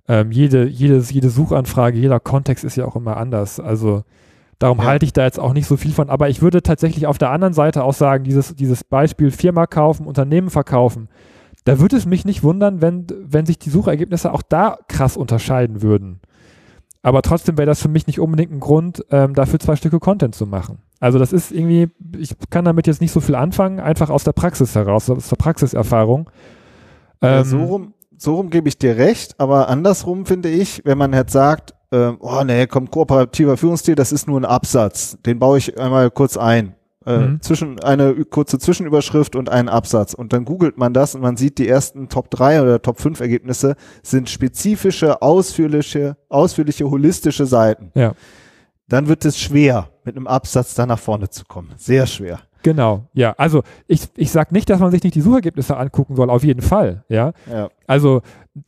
ähm, 0.08 0.32
jede, 0.32 0.66
jede, 0.68 1.00
jede 1.00 1.30
Suchanfrage, 1.30 1.98
jeder 1.98 2.20
Kontext 2.20 2.64
ist 2.64 2.76
ja 2.78 2.86
auch 2.86 2.96
immer 2.96 3.18
anders. 3.18 3.60
Also 3.60 4.04
darum 4.60 4.80
ja. 4.80 4.86
halte 4.86 5.06
ich 5.06 5.14
da 5.14 5.24
jetzt 5.24 5.40
auch 5.40 5.54
nicht 5.54 5.68
so 5.68 5.78
viel 5.78 5.92
von. 5.92 6.10
Aber 6.10 6.30
ich 6.30 6.42
würde 6.42 6.64
tatsächlich 6.64 7.08
auf 7.08 7.18
der 7.18 7.32
anderen 7.32 7.54
Seite 7.54 7.84
auch 7.84 7.94
sagen, 7.94 8.24
dieses, 8.24 8.56
dieses 8.56 8.84
Beispiel 8.84 9.32
Firma 9.32 9.68
kaufen, 9.68 10.08
Unternehmen 10.08 10.50
verkaufen, 10.50 11.10
da 11.66 11.80
würde 11.80 11.98
es 11.98 12.06
mich 12.06 12.24
nicht 12.24 12.44
wundern, 12.44 12.82
wenn, 12.82 13.08
wenn 13.24 13.46
sich 13.46 13.60
die 13.60 13.70
Suchergebnisse 13.70 14.34
auch 14.34 14.42
da 14.42 14.78
krass 14.88 15.18
unterscheiden 15.18 15.82
würden. 15.82 16.22
Aber 17.02 17.22
trotzdem 17.22 17.58
wäre 17.58 17.66
das 17.66 17.82
für 17.82 17.90
mich 17.90 18.08
nicht 18.08 18.20
unbedingt 18.20 18.52
ein 18.52 18.60
Grund, 18.60 19.06
ähm, 19.12 19.34
dafür 19.34 19.60
zwei 19.60 19.76
Stücke 19.76 20.00
Content 20.00 20.34
zu 20.34 20.46
machen. 20.46 20.80
Also 21.00 21.20
das 21.20 21.32
ist 21.34 21.52
irgendwie, 21.52 21.90
ich 22.18 22.36
kann 22.50 22.66
damit 22.66 22.88
jetzt 22.88 23.02
nicht 23.02 23.12
so 23.12 23.20
viel 23.20 23.36
anfangen, 23.36 23.80
einfach 23.80 24.10
aus 24.10 24.24
der 24.24 24.32
Praxis 24.32 24.76
heraus, 24.76 25.10
aus 25.10 25.30
der 25.30 25.36
Praxiserfahrung. 25.36 26.30
Ja, 27.22 27.44
so 27.44 27.58
ähm, 27.58 27.64
rum, 27.64 27.94
so 28.18 28.36
rum 28.36 28.50
gebe 28.50 28.68
ich 28.68 28.78
dir 28.78 28.98
recht, 28.98 29.40
aber 29.40 29.70
andersrum 29.70 30.26
finde 30.26 30.50
ich, 30.50 30.82
wenn 30.86 30.98
man 30.98 31.14
jetzt 31.14 31.34
sagt, 31.34 31.74
äh, 31.92 32.12
oh 32.20 32.44
nee, 32.44 32.68
kommt 32.68 32.92
kooperativer 32.92 33.58
Führungsstil, 33.58 33.96
das 33.96 34.12
ist 34.12 34.28
nur 34.28 34.40
ein 34.40 34.46
Absatz, 34.46 35.18
den 35.26 35.40
baue 35.40 35.58
ich 35.58 35.80
einmal 35.80 36.12
kurz 36.12 36.38
ein. 36.38 36.74
Äh, 37.06 37.20
mhm. 37.20 37.42
zwischen 37.42 37.80
eine 37.80 38.26
kurze 38.26 38.60
Zwischenüberschrift 38.60 39.38
und 39.38 39.48
einen 39.48 39.70
Absatz 39.70 40.14
und 40.14 40.34
dann 40.34 40.44
googelt 40.44 40.78
man 40.78 40.94
das 40.94 41.16
und 41.16 41.22
man 41.22 41.38
sieht 41.38 41.58
die 41.58 41.66
ersten 41.66 42.10
Top 42.10 42.30
3 42.30 42.62
oder 42.62 42.82
Top 42.82 43.00
5 43.00 43.22
Ergebnisse 43.22 43.78
sind 44.04 44.30
spezifische, 44.30 45.22
ausführliche, 45.22 46.18
ausführliche, 46.28 46.90
holistische 46.90 47.46
Seiten. 47.46 47.92
Ja. 47.96 48.12
Dann 48.90 49.08
wird 49.08 49.24
es 49.24 49.40
schwer, 49.40 49.90
mit 50.04 50.18
einem 50.18 50.28
Absatz 50.28 50.74
da 50.74 50.86
nach 50.86 51.00
vorne 51.00 51.30
zu 51.30 51.46
kommen. 51.46 51.74
Sehr 51.78 52.08
schwer. 52.08 52.42
Genau, 52.64 53.08
ja. 53.14 53.34
Also 53.38 53.64
ich, 53.88 54.08
ich 54.16 54.32
sage 54.32 54.54
nicht, 54.54 54.70
dass 54.70 54.80
man 54.80 54.92
sich 54.92 55.04
nicht 55.04 55.16
die 55.16 55.22
Suchergebnisse 55.22 55.78
angucken 55.78 56.16
soll, 56.16 56.30
auf 56.30 56.44
jeden 56.44 56.62
Fall, 56.62 57.04
ja. 57.10 57.34
ja. 57.50 57.70
Also 57.86 58.22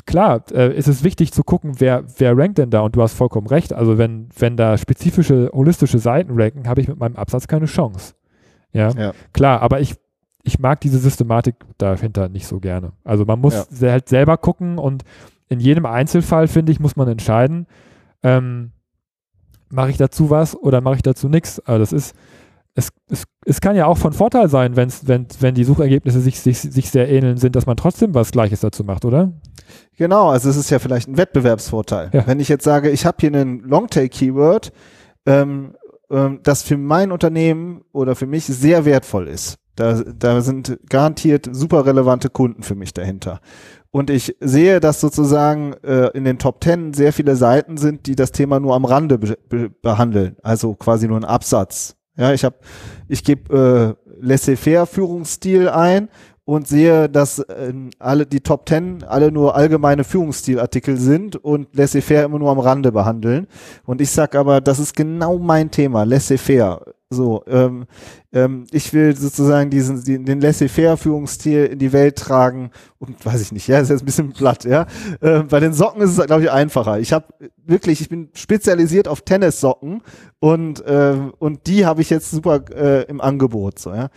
klar, 0.05 0.43
äh, 0.51 0.75
ist 0.75 0.87
es 0.87 1.03
wichtig 1.03 1.31
zu 1.33 1.43
gucken, 1.43 1.79
wer, 1.79 2.03
wer 2.17 2.37
rankt 2.37 2.57
denn 2.57 2.69
da 2.69 2.81
und 2.81 2.95
du 2.95 3.01
hast 3.01 3.13
vollkommen 3.13 3.47
recht. 3.47 3.73
Also 3.73 3.97
wenn, 3.97 4.29
wenn 4.37 4.57
da 4.57 4.77
spezifische, 4.77 5.49
holistische 5.53 5.99
Seiten 5.99 6.39
ranken, 6.39 6.67
habe 6.67 6.81
ich 6.81 6.87
mit 6.87 6.99
meinem 6.99 7.15
Absatz 7.15 7.47
keine 7.47 7.65
Chance. 7.65 8.13
Ja, 8.71 8.89
ja. 8.91 9.13
klar, 9.33 9.61
aber 9.61 9.79
ich, 9.79 9.95
ich 10.43 10.59
mag 10.59 10.79
diese 10.81 10.99
Systematik 10.99 11.55
dahinter 11.77 12.29
nicht 12.29 12.47
so 12.47 12.59
gerne. 12.59 12.91
Also 13.03 13.25
man 13.25 13.39
muss 13.39 13.67
ja. 13.79 13.91
halt 13.91 14.07
selber 14.07 14.37
gucken 14.37 14.77
und 14.77 15.03
in 15.49 15.59
jedem 15.59 15.85
Einzelfall, 15.85 16.47
finde 16.47 16.71
ich, 16.71 16.79
muss 16.79 16.95
man 16.95 17.07
entscheiden, 17.07 17.65
ähm, 18.21 18.71
mache 19.69 19.89
ich 19.89 19.97
dazu 19.97 20.29
was 20.29 20.55
oder 20.55 20.81
mache 20.81 20.95
ich 20.95 21.01
dazu 21.01 21.27
nichts. 21.27 21.59
Aber 21.65 21.79
das 21.79 21.91
ist, 21.91 22.15
es, 22.75 22.89
es, 23.09 23.23
es 23.45 23.61
kann 23.61 23.75
ja 23.75 23.85
auch 23.85 23.97
von 23.97 24.13
Vorteil 24.13 24.49
sein, 24.49 24.75
wenn's, 24.75 25.07
wenn, 25.07 25.27
wenn 25.39 25.55
die 25.55 25.63
Suchergebnisse 25.63 26.21
sich, 26.21 26.39
sich, 26.39 26.59
sich 26.59 26.89
sehr 26.91 27.09
ähneln 27.09 27.37
sind, 27.37 27.55
dass 27.55 27.65
man 27.65 27.77
trotzdem 27.77 28.13
was 28.13 28.31
Gleiches 28.31 28.61
dazu 28.61 28.83
macht, 28.83 29.05
oder? 29.05 29.33
Genau, 29.97 30.29
also 30.29 30.49
es 30.49 30.55
ist 30.55 30.69
ja 30.69 30.79
vielleicht 30.79 31.09
ein 31.09 31.17
Wettbewerbsvorteil. 31.17 32.09
Ja. 32.13 32.25
Wenn 32.27 32.39
ich 32.39 32.49
jetzt 32.49 32.63
sage, 32.63 32.89
ich 32.89 33.05
habe 33.05 33.17
hier 33.19 33.29
einen 33.29 33.59
Longtail-Keyword, 33.61 34.71
ähm, 35.25 35.75
ähm, 36.09 36.39
das 36.43 36.63
für 36.63 36.77
mein 36.77 37.11
Unternehmen 37.11 37.81
oder 37.91 38.15
für 38.15 38.25
mich 38.25 38.45
sehr 38.45 38.85
wertvoll 38.85 39.27
ist. 39.27 39.57
Da, 39.75 40.01
da 40.03 40.41
sind 40.41 40.77
garantiert 40.89 41.47
super 41.51 41.85
relevante 41.85 42.29
Kunden 42.29 42.63
für 42.63 42.75
mich 42.75 42.93
dahinter. 42.93 43.39
Und 43.91 44.09
ich 44.09 44.35
sehe, 44.39 44.79
dass 44.79 44.99
sozusagen 44.99 45.73
äh, 45.83 46.09
in 46.09 46.25
den 46.25 46.37
Top 46.37 46.61
Ten 46.61 46.93
sehr 46.93 47.13
viele 47.13 47.35
Seiten 47.35 47.77
sind, 47.77 48.05
die 48.05 48.15
das 48.15 48.31
Thema 48.31 48.59
nur 48.59 48.75
am 48.75 48.85
Rande 48.85 49.17
be 49.17 49.37
be 49.47 49.69
behandeln, 49.69 50.35
also 50.43 50.75
quasi 50.75 51.07
nur 51.07 51.17
ein 51.17 51.25
Absatz. 51.25 51.95
Ja, 52.19 52.33
ich 52.33 52.43
habe, 52.43 52.57
ich 53.07 53.23
gebe 53.23 53.95
äh, 54.05 54.11
laissez-faire 54.19 54.85
Führungsstil 54.85 55.69
ein 55.69 56.09
und 56.43 56.67
sehe, 56.67 57.07
dass 57.07 57.39
äh, 57.39 57.73
alle 57.97 58.25
die 58.25 58.41
Top 58.41 58.65
Ten 58.65 59.03
alle 59.03 59.31
nur 59.31 59.55
allgemeine 59.55 60.03
Führungsstilartikel 60.03 60.97
sind 60.97 61.37
und 61.37 61.69
laissez-faire 61.73 62.25
immer 62.25 62.37
nur 62.37 62.51
am 62.51 62.59
Rande 62.59 62.91
behandeln. 62.91 63.47
Und 63.85 64.01
ich 64.01 64.11
sag 64.11 64.35
aber, 64.35 64.59
das 64.59 64.79
ist 64.79 64.97
genau 64.97 65.39
mein 65.39 65.71
Thema, 65.71 66.03
laissez-faire. 66.03 66.81
So, 67.11 67.43
ähm, 67.47 67.85
ähm, 68.31 68.67
ich 68.71 68.93
will 68.93 69.15
sozusagen 69.15 69.71
diesen, 69.71 70.03
den, 70.03 70.25
den 70.25 70.41
Laissez-faire-Führungsstil 70.41 71.65
in 71.65 71.79
die 71.79 71.91
Welt 71.91 72.17
tragen 72.17 72.69
und 72.99 73.25
weiß 73.25 73.41
ich 73.41 73.51
nicht, 73.51 73.67
ja, 73.67 73.79
ist 73.79 73.89
jetzt 73.89 74.03
ein 74.03 74.05
bisschen 74.05 74.31
platt, 74.31 74.63
ja. 74.63 74.85
Äh, 75.19 75.39
bei 75.39 75.59
den 75.59 75.73
Socken 75.73 76.03
ist 76.03 76.15
es, 76.15 76.27
glaube 76.27 76.43
ich, 76.43 76.51
einfacher. 76.51 76.99
Ich 76.99 77.11
habe 77.11 77.25
wirklich, 77.65 78.01
ich 78.01 78.09
bin 78.09 78.29
spezialisiert 78.33 79.07
auf 79.07 79.21
Tennissocken 79.21 80.03
und 80.39 80.85
äh, 80.85 81.17
und 81.39 81.65
die 81.65 81.87
habe 81.87 82.01
ich 82.01 82.11
jetzt 82.11 82.29
super 82.29 82.61
äh, 82.75 83.05
im 83.05 83.21
Angebot, 83.21 83.79
so 83.79 83.91
ja. 83.91 84.09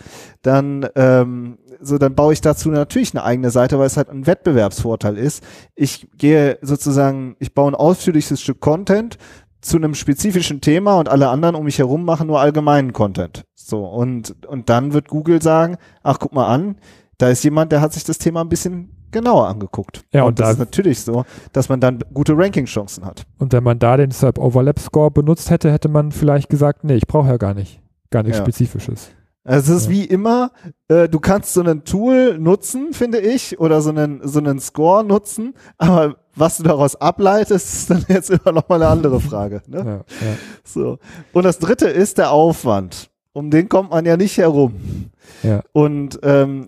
Dann 0.42 0.86
ähm, 0.94 1.56
so, 1.80 1.98
dann 1.98 2.14
baue 2.14 2.32
ich 2.32 2.40
dazu 2.40 2.70
natürlich 2.70 3.14
eine 3.14 3.24
eigene 3.24 3.50
Seite, 3.50 3.78
weil 3.78 3.86
es 3.86 3.96
halt 3.96 4.08
ein 4.08 4.26
Wettbewerbsvorteil 4.26 5.18
ist. 5.18 5.42
Ich 5.74 6.08
gehe 6.16 6.58
sozusagen, 6.62 7.36
ich 7.40 7.54
baue 7.54 7.72
ein 7.72 7.74
ausführliches 7.74 8.40
Stück 8.40 8.60
Content, 8.60 9.18
zu 9.62 9.76
einem 9.76 9.94
spezifischen 9.94 10.60
Thema 10.60 10.98
und 10.98 11.08
alle 11.08 11.28
anderen 11.28 11.54
um 11.54 11.64
mich 11.64 11.78
herum 11.78 12.04
machen 12.04 12.26
nur 12.26 12.40
allgemeinen 12.40 12.92
Content. 12.92 13.44
So, 13.54 13.86
und, 13.86 14.46
und 14.46 14.68
dann 14.68 14.92
wird 14.92 15.08
Google 15.08 15.40
sagen, 15.40 15.78
ach, 16.02 16.18
guck 16.18 16.34
mal 16.34 16.46
an, 16.46 16.76
da 17.18 17.28
ist 17.28 17.44
jemand, 17.44 17.72
der 17.72 17.80
hat 17.80 17.92
sich 17.92 18.04
das 18.04 18.18
Thema 18.18 18.40
ein 18.40 18.48
bisschen 18.48 18.90
genauer 19.12 19.46
angeguckt. 19.46 20.04
Ja, 20.12 20.22
und, 20.22 20.30
und 20.30 20.40
das 20.40 20.46
da 20.46 20.52
ist 20.52 20.58
natürlich 20.58 21.00
so, 21.00 21.24
dass 21.52 21.68
man 21.68 21.80
dann 21.80 22.00
gute 22.12 22.36
Ranking-Chancen 22.36 23.04
hat. 23.04 23.24
Und 23.38 23.52
wenn 23.52 23.62
man 23.62 23.78
da 23.78 23.96
den 23.96 24.10
Sub-Overlap-Score 24.10 25.10
benutzt 25.10 25.50
hätte, 25.50 25.70
hätte 25.70 25.88
man 25.88 26.10
vielleicht 26.10 26.48
gesagt, 26.48 26.82
nee, 26.84 26.96
ich 26.96 27.06
brauche 27.06 27.28
ja 27.28 27.36
gar 27.36 27.54
nicht, 27.54 27.80
gar 28.10 28.22
nichts 28.22 28.38
ja. 28.38 28.44
Spezifisches. 28.44 29.10
Also 29.44 29.74
es 29.74 29.82
ist 29.82 29.86
ja. 29.86 29.92
wie 29.92 30.04
immer, 30.04 30.52
äh, 30.88 31.08
du 31.08 31.18
kannst 31.18 31.54
so 31.54 31.62
ein 31.62 31.84
Tool 31.84 32.38
nutzen, 32.38 32.92
finde 32.92 33.18
ich, 33.18 33.58
oder 33.58 33.80
so 33.80 33.90
einen, 33.90 34.20
so 34.26 34.38
einen 34.38 34.60
Score 34.60 35.04
nutzen, 35.04 35.54
aber 35.78 36.16
was 36.34 36.56
du 36.56 36.62
daraus 36.62 36.96
ableitest, 36.96 37.74
ist 37.74 37.90
dann 37.90 38.04
jetzt 38.08 38.30
immer 38.30 38.52
noch 38.52 38.68
mal 38.68 38.76
eine 38.76 38.88
andere 38.88 39.20
Frage. 39.20 39.62
Ne? 39.66 39.78
Ja, 39.78 39.94
ja. 39.94 40.36
So. 40.64 40.98
Und 41.32 41.44
das 41.44 41.58
dritte 41.58 41.88
ist 41.88 42.18
der 42.18 42.30
Aufwand. 42.30 43.10
Um 43.32 43.50
den 43.50 43.68
kommt 43.68 43.90
man 43.90 44.04
ja 44.04 44.16
nicht 44.16 44.36
herum. 44.38 45.10
Ja. 45.42 45.62
Und 45.72 46.18
ähm, 46.22 46.66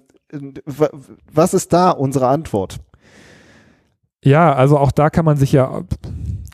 was 1.32 1.54
ist 1.54 1.72
da 1.72 1.90
unsere 1.90 2.28
Antwort? 2.28 2.78
Ja, 4.24 4.54
also 4.54 4.78
auch 4.78 4.90
da 4.90 5.10
kann 5.10 5.26
man 5.26 5.36
sich 5.36 5.52
ja 5.52 5.82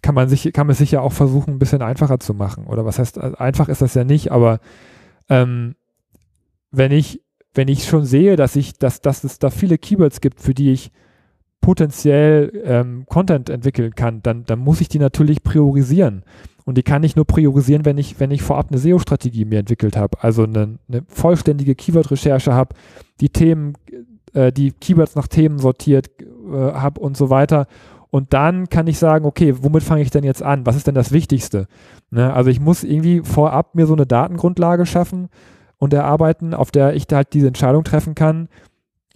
kann 0.03 0.14
man 0.14 0.29
sich 0.29 0.53
kann 0.53 0.66
man 0.66 0.75
sich 0.75 0.90
ja 0.90 1.01
auch 1.01 1.12
versuchen, 1.12 1.55
ein 1.55 1.59
bisschen 1.61 1.83
einfacher 1.83 2.18
zu 2.18 2.35
machen. 2.35 2.66
Oder 2.66 2.85
was 2.85 2.99
heißt 2.99 3.18
einfach 3.18 3.68
ist 3.68 3.83
das 3.83 3.94
ja 3.94 4.03
nicht, 4.03 4.33
aber 4.33 4.59
ähm, 5.29 5.77
wenn 6.70 6.92
ich, 6.92 7.23
wenn 7.55 7.68
ich 7.68 7.85
schon 7.87 8.05
sehe, 8.05 8.37
dass 8.37 8.57
ich, 8.57 8.79
dass, 8.79 9.01
dass 9.01 9.25
es 9.25 9.38
da 9.38 9.51
viele 9.51 9.79
Keywords 9.79 10.20
gibt, 10.20 10.40
für 10.40 10.55
die 10.55 10.73
ich 10.73 10.92
potenziell 11.61 12.53
ähm, 12.64 13.05
Content 13.09 13.51
entwickeln 13.51 13.94
kann, 13.94 14.23
dann, 14.23 14.44
dann 14.44 14.59
muss 14.59 14.81
ich 14.81 14.88
die 14.88 14.99
natürlich 14.99 15.42
priorisieren. 15.42 16.25
Und 16.64 16.79
die 16.79 16.83
kann 16.83 17.03
ich 17.03 17.16
nur 17.16 17.25
priorisieren, 17.25 17.85
wenn 17.85 17.99
ich, 17.99 18.20
wenn 18.20 18.31
ich 18.31 18.42
vorab 18.42 18.68
eine 18.70 18.79
SEO-Strategie 18.79 19.44
mir 19.44 19.59
entwickelt 19.59 19.96
habe. 19.96 20.23
Also 20.23 20.44
eine, 20.44 20.79
eine 20.88 21.03
vollständige 21.09 21.75
Keyword-Recherche 21.75 22.55
habe, 22.55 22.75
die 23.20 23.31
Themen, 23.31 23.75
äh, 24.35 24.53
die 24.53 24.73
Keywords 24.73 25.16
nach 25.16 25.27
Themen 25.27 25.59
sortiert 25.59 26.11
äh, 26.20 26.55
habe 26.55 27.01
und 27.01 27.16
so 27.16 27.31
weiter. 27.31 27.66
Und 28.11 28.33
dann 28.33 28.68
kann 28.68 28.87
ich 28.87 28.99
sagen, 28.99 29.25
okay, 29.25 29.55
womit 29.61 29.83
fange 29.83 30.03
ich 30.03 30.11
denn 30.11 30.25
jetzt 30.25 30.42
an? 30.42 30.66
Was 30.66 30.77
ist 30.77 30.87
denn 30.87 30.94
das 30.94 31.12
Wichtigste? 31.12 31.66
Ne? 32.11 32.33
Also 32.33 32.51
ich 32.51 32.61
muss 32.61 32.85
irgendwie 32.85 33.20
vorab 33.20 33.75
mir 33.75 33.87
so 33.87 33.94
eine 33.94 34.07
Datengrundlage 34.07 34.87
schaffen, 34.87 35.29
und 35.81 35.94
erarbeiten, 35.94 36.55
auf 36.55 36.70
der 36.70 36.94
ich 36.94 37.07
halt 37.11 37.33
diese 37.33 37.49
Entscheidung 37.49 37.83
treffen 37.83 38.14
kann, 38.14 38.49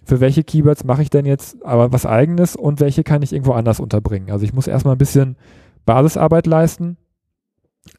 für 0.05 0.19
welche 0.19 0.43
Keywords 0.43 0.83
mache 0.83 1.01
ich 1.01 1.09
denn 1.09 1.25
jetzt 1.25 1.63
aber 1.65 1.91
was 1.91 2.05
eigenes 2.05 2.55
und 2.55 2.79
welche 2.79 3.03
kann 3.03 3.21
ich 3.21 3.33
irgendwo 3.33 3.53
anders 3.53 3.79
unterbringen. 3.79 4.31
Also 4.31 4.45
ich 4.45 4.53
muss 4.53 4.67
erstmal 4.67 4.95
ein 4.95 4.99
bisschen 4.99 5.35
Basisarbeit 5.85 6.47
leisten 6.47 6.97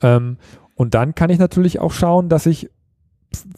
ähm, 0.03 0.39
und 0.75 0.95
dann 0.95 1.15
kann 1.15 1.31
ich 1.31 1.39
natürlich 1.39 1.81
auch 1.81 1.93
schauen, 1.93 2.29
dass 2.29 2.47
ich 2.47 2.71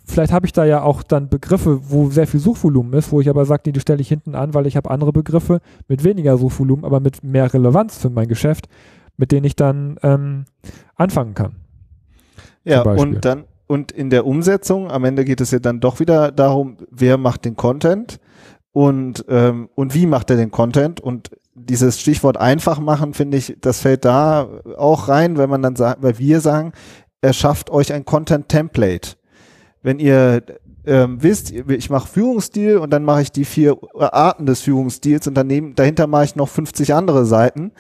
vielleicht 0.07 0.33
habe 0.33 0.47
ich 0.47 0.53
da 0.53 0.65
ja 0.65 0.83
auch 0.83 1.03
dann 1.03 1.29
Begriffe, 1.29 1.91
wo 1.91 2.11
sehr 2.11 2.27
viel 2.27 2.41
Suchvolumen 2.41 2.93
ist, 2.95 3.13
wo 3.13 3.21
ich 3.21 3.29
aber 3.29 3.45
sage, 3.45 3.65
nee, 3.67 3.73
die 3.73 3.81
stelle 3.81 4.01
ich 4.01 4.09
hinten 4.09 4.35
an, 4.35 4.55
weil 4.55 4.67
ich 4.67 4.77
habe 4.77 4.91
andere 4.91 5.13
Begriffe 5.13 5.61
mit 5.89 6.05
weniger 6.05 6.37
Suchvolumen, 6.39 6.85
aber 6.85 7.01
mit 7.01 7.23
mehr 7.23 7.53
Relevanz 7.53 7.99
für 7.99 8.11
mein 8.11 8.29
Geschäft, 8.29 8.69
mit 9.17 9.31
denen 9.31 9.45
ich 9.45 9.57
dann 9.57 9.99
ähm, 10.03 10.47
anfangen 10.97 11.35
kann. 11.35 11.57
Ja, 12.65 12.83
und 12.83 13.25
dann, 13.25 13.45
und 13.69 13.93
in 13.93 14.11
der 14.11 14.27
Umsetzung, 14.27 14.91
am 14.91 15.05
Ende 15.05 15.25
geht 15.25 15.41
es 15.41 15.53
ja 15.53 15.61
dann 15.61 15.79
doch 15.79 16.01
wieder 16.01 16.33
darum, 16.33 16.79
wer 16.91 17.19
macht 17.19 17.45
den 17.45 17.55
Content 17.55 18.19
und, 18.73 19.25
ähm, 19.29 19.69
und 19.75 19.95
wie 19.95 20.07
macht 20.07 20.31
er 20.31 20.37
den 20.37 20.51
Content 20.51 21.01
und 21.01 21.31
dieses 21.55 22.01
Stichwort 22.01 22.37
einfach 22.37 22.81
machen, 22.81 23.15
finde 23.15 23.37
ich, 23.37 23.57
das 23.61 23.81
fällt 23.81 24.05
da 24.05 24.49
auch 24.77 25.09
rein, 25.09 25.37
wenn 25.37 25.51
man 25.51 25.63
dann 25.63 25.77
sagt, 25.77 26.03
weil 26.03 26.19
wir 26.19 26.41
sagen, 26.41 26.73
er 27.21 27.33
schafft 27.33 27.71
euch 27.71 27.93
ein 27.93 28.05
Content 28.05 28.49
Template. 28.49 29.17
Wenn 29.83 29.99
ihr 29.99 30.43
ähm, 30.87 31.23
wisst, 31.23 31.51
ich 31.51 31.91
mache 31.91 32.09
Führungsstil 32.09 32.79
und 32.79 32.91
dann 32.91 33.05
mache 33.05 33.23
ich 33.23 33.33
die 33.33 33.45
vier 33.45 33.77
Arten 33.99 34.47
des 34.47 34.63
Führungsstils 34.63 35.27
und 35.27 35.35
daneben, 35.35 35.75
dahinter 35.75 36.07
mache 36.07 36.25
ich 36.25 36.37
noch 36.37 36.49
50 36.49 36.95
andere 36.95 37.27
Seiten, 37.27 37.73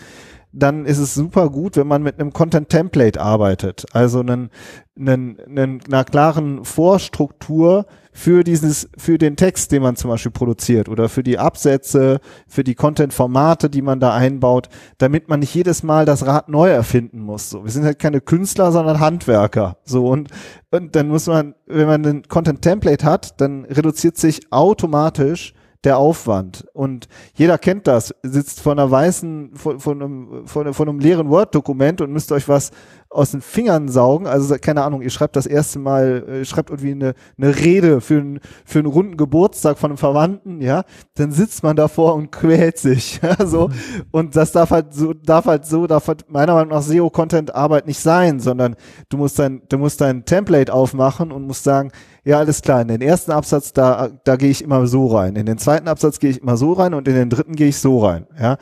dann 0.59 0.85
ist 0.85 0.99
es 0.99 1.15
super 1.15 1.51
gut, 1.51 1.77
wenn 1.77 1.87
man 1.87 2.03
mit 2.03 2.19
einem 2.19 2.33
Content 2.33 2.69
Template 2.69 3.21
arbeitet. 3.21 3.87
Also 3.93 4.21
einen, 4.21 4.51
einen, 4.99 5.39
einen, 5.41 5.81
einer 5.87 6.05
klaren 6.05 6.65
Vorstruktur 6.65 7.87
für 8.13 8.43
dieses, 8.43 8.89
für 8.99 9.17
den 9.17 9.37
Text, 9.37 9.71
den 9.71 9.83
man 9.83 9.95
zum 9.95 10.11
Beispiel 10.11 10.33
produziert 10.33 10.89
oder 10.89 11.09
für 11.09 11.23
die 11.23 11.39
Absätze, 11.39 12.21
für 12.49 12.65
die 12.65 12.75
Content-Formate, 12.75 13.71
die 13.71 13.83
man 13.83 14.01
da 14.01 14.13
einbaut, 14.13 14.69
damit 14.99 15.29
man 15.29 15.41
nicht 15.41 15.55
jedes 15.55 15.83
Mal 15.85 16.05
das 16.05 16.27
Rad 16.27 16.49
neu 16.49 16.69
erfinden 16.69 17.21
muss. 17.21 17.51
So, 17.51 17.65
wir 17.65 17.71
sind 17.71 17.85
halt 17.85 18.01
keine 18.01 18.21
Künstler, 18.21 18.73
sondern 18.73 18.99
Handwerker. 18.99 19.77
So 19.85 20.09
und, 20.09 20.31
und 20.71 20.97
dann 20.97 21.09
muss 21.09 21.29
man, 21.29 21.55
wenn 21.67 21.87
man 21.87 22.05
ein 22.05 22.23
Content-Template 22.27 23.07
hat, 23.07 23.41
dann 23.41 23.65
reduziert 23.67 24.17
sich 24.17 24.53
automatisch 24.53 25.55
der 25.85 25.99
Aufwand. 25.99 26.67
Und 26.73 27.09
jeder 27.35 27.59
kennt 27.59 27.87
das, 27.87 28.15
sitzt 28.23 28.61
vor 28.61 28.73
einer 28.73 28.91
weißen, 28.91 29.55
vor, 29.55 29.79
vor, 29.79 29.93
einem, 29.93 30.47
vor, 30.47 30.73
vor 30.75 30.89
einem 30.89 30.99
leeren 30.99 31.29
Word-Dokument 31.31 32.01
und 32.01 32.13
müsst 32.13 32.33
euch 32.33 32.49
was 32.49 32.71
aus 33.11 33.31
den 33.31 33.41
Fingern 33.41 33.89
saugen. 33.89 34.27
Also 34.27 34.57
keine 34.61 34.83
Ahnung, 34.83 35.03
ihr 35.03 35.11
schreibt 35.11 35.37
das 35.37 35.47
erste 35.47 35.79
Mal, 35.79 36.25
äh, 36.29 36.45
schreibt 36.45 36.71
irgendwie 36.71 36.93
eine, 36.93 37.15
eine 37.39 37.57
Rede 37.57 38.01
für, 38.01 38.19
einen 38.19 38.41
für 38.65 38.81
einen 38.81 38.89
runden 38.89 39.17
Geburtstag 39.17 39.79
von 39.79 39.91
einem 39.91 39.99
Verwandten, 39.99 40.61
ja, 40.61 40.85
dann 41.15 41.33
sitzt 41.33 41.63
man 41.63 41.77
davor 41.77 42.15
und 42.15 42.31
quält 42.31 42.79
sich. 42.79 43.21
Ja, 43.29 43.47
so. 43.47 43.69
Und 44.11 44.37
das 44.37 44.53
darf 44.53 44.71
halt 44.71 44.95
so, 44.95 45.13
darf 45.13 45.47
halt 45.47 45.67
so, 45.67 45.87
darf 45.87 46.07
halt 46.09 46.31
meiner 46.31 46.55
Meinung 46.55 46.71
nach 46.71 46.83
SEO-Content-Arbeit 46.83 47.87
nicht 47.87 47.99
sein, 47.99 48.39
sondern 48.39 48.77
du 49.09 49.17
musst 49.17 49.39
dein, 49.39 49.63
du 49.69 49.77
musst 49.77 50.01
dein 50.01 50.25
Template 50.25 50.73
aufmachen 50.73 51.33
und 51.33 51.47
musst 51.47 51.65
sagen, 51.65 51.91
ja, 52.25 52.39
alles 52.39 52.63
klar, 52.63 52.83
in 52.83 52.89
den 52.89 53.01
ersten 53.01 53.33
Absatz, 53.33 53.73
da, 53.73 54.09
da 54.25 54.37
gehe 54.37 54.51
ich 54.51 54.63
immer 54.63 54.87
so 54.87 55.07
rein. 55.09 55.35
In 55.37 55.47
den 55.47 55.59
zweiten 55.59 55.89
Absatz 55.89 56.21
gehe 56.21 56.31
ich 56.31 56.43
immer 56.43 56.57
so 56.57 56.75
rein 56.75 56.95
und 56.95 57.09
in 57.09 57.15
den 57.15 57.31
dritten 57.31 57.57
gehe 57.57 57.69
ich 57.69 57.79
so 57.79 58.05
rein. 58.05 58.27
Ja. 58.41 58.59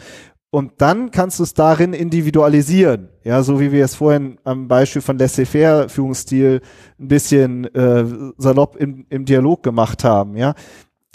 Und 0.50 0.72
dann 0.78 1.10
kannst 1.10 1.38
du 1.38 1.42
es 1.42 1.54
darin 1.54 1.92
individualisieren. 1.92 3.08
Ja, 3.24 3.42
so 3.42 3.60
wie 3.60 3.72
wir 3.72 3.84
es 3.84 3.96
vorhin 3.96 4.38
am 4.44 4.68
Beispiel 4.68 5.02
von 5.02 5.18
Laissez-faire 5.18 5.88
Führungsstil 5.88 6.60
ein 6.98 7.08
bisschen 7.08 7.64
äh, 7.74 8.04
salopp 8.38 8.76
im, 8.76 9.06
im 9.10 9.24
Dialog 9.24 9.62
gemacht 9.62 10.04
haben. 10.04 10.36
Ja, 10.36 10.54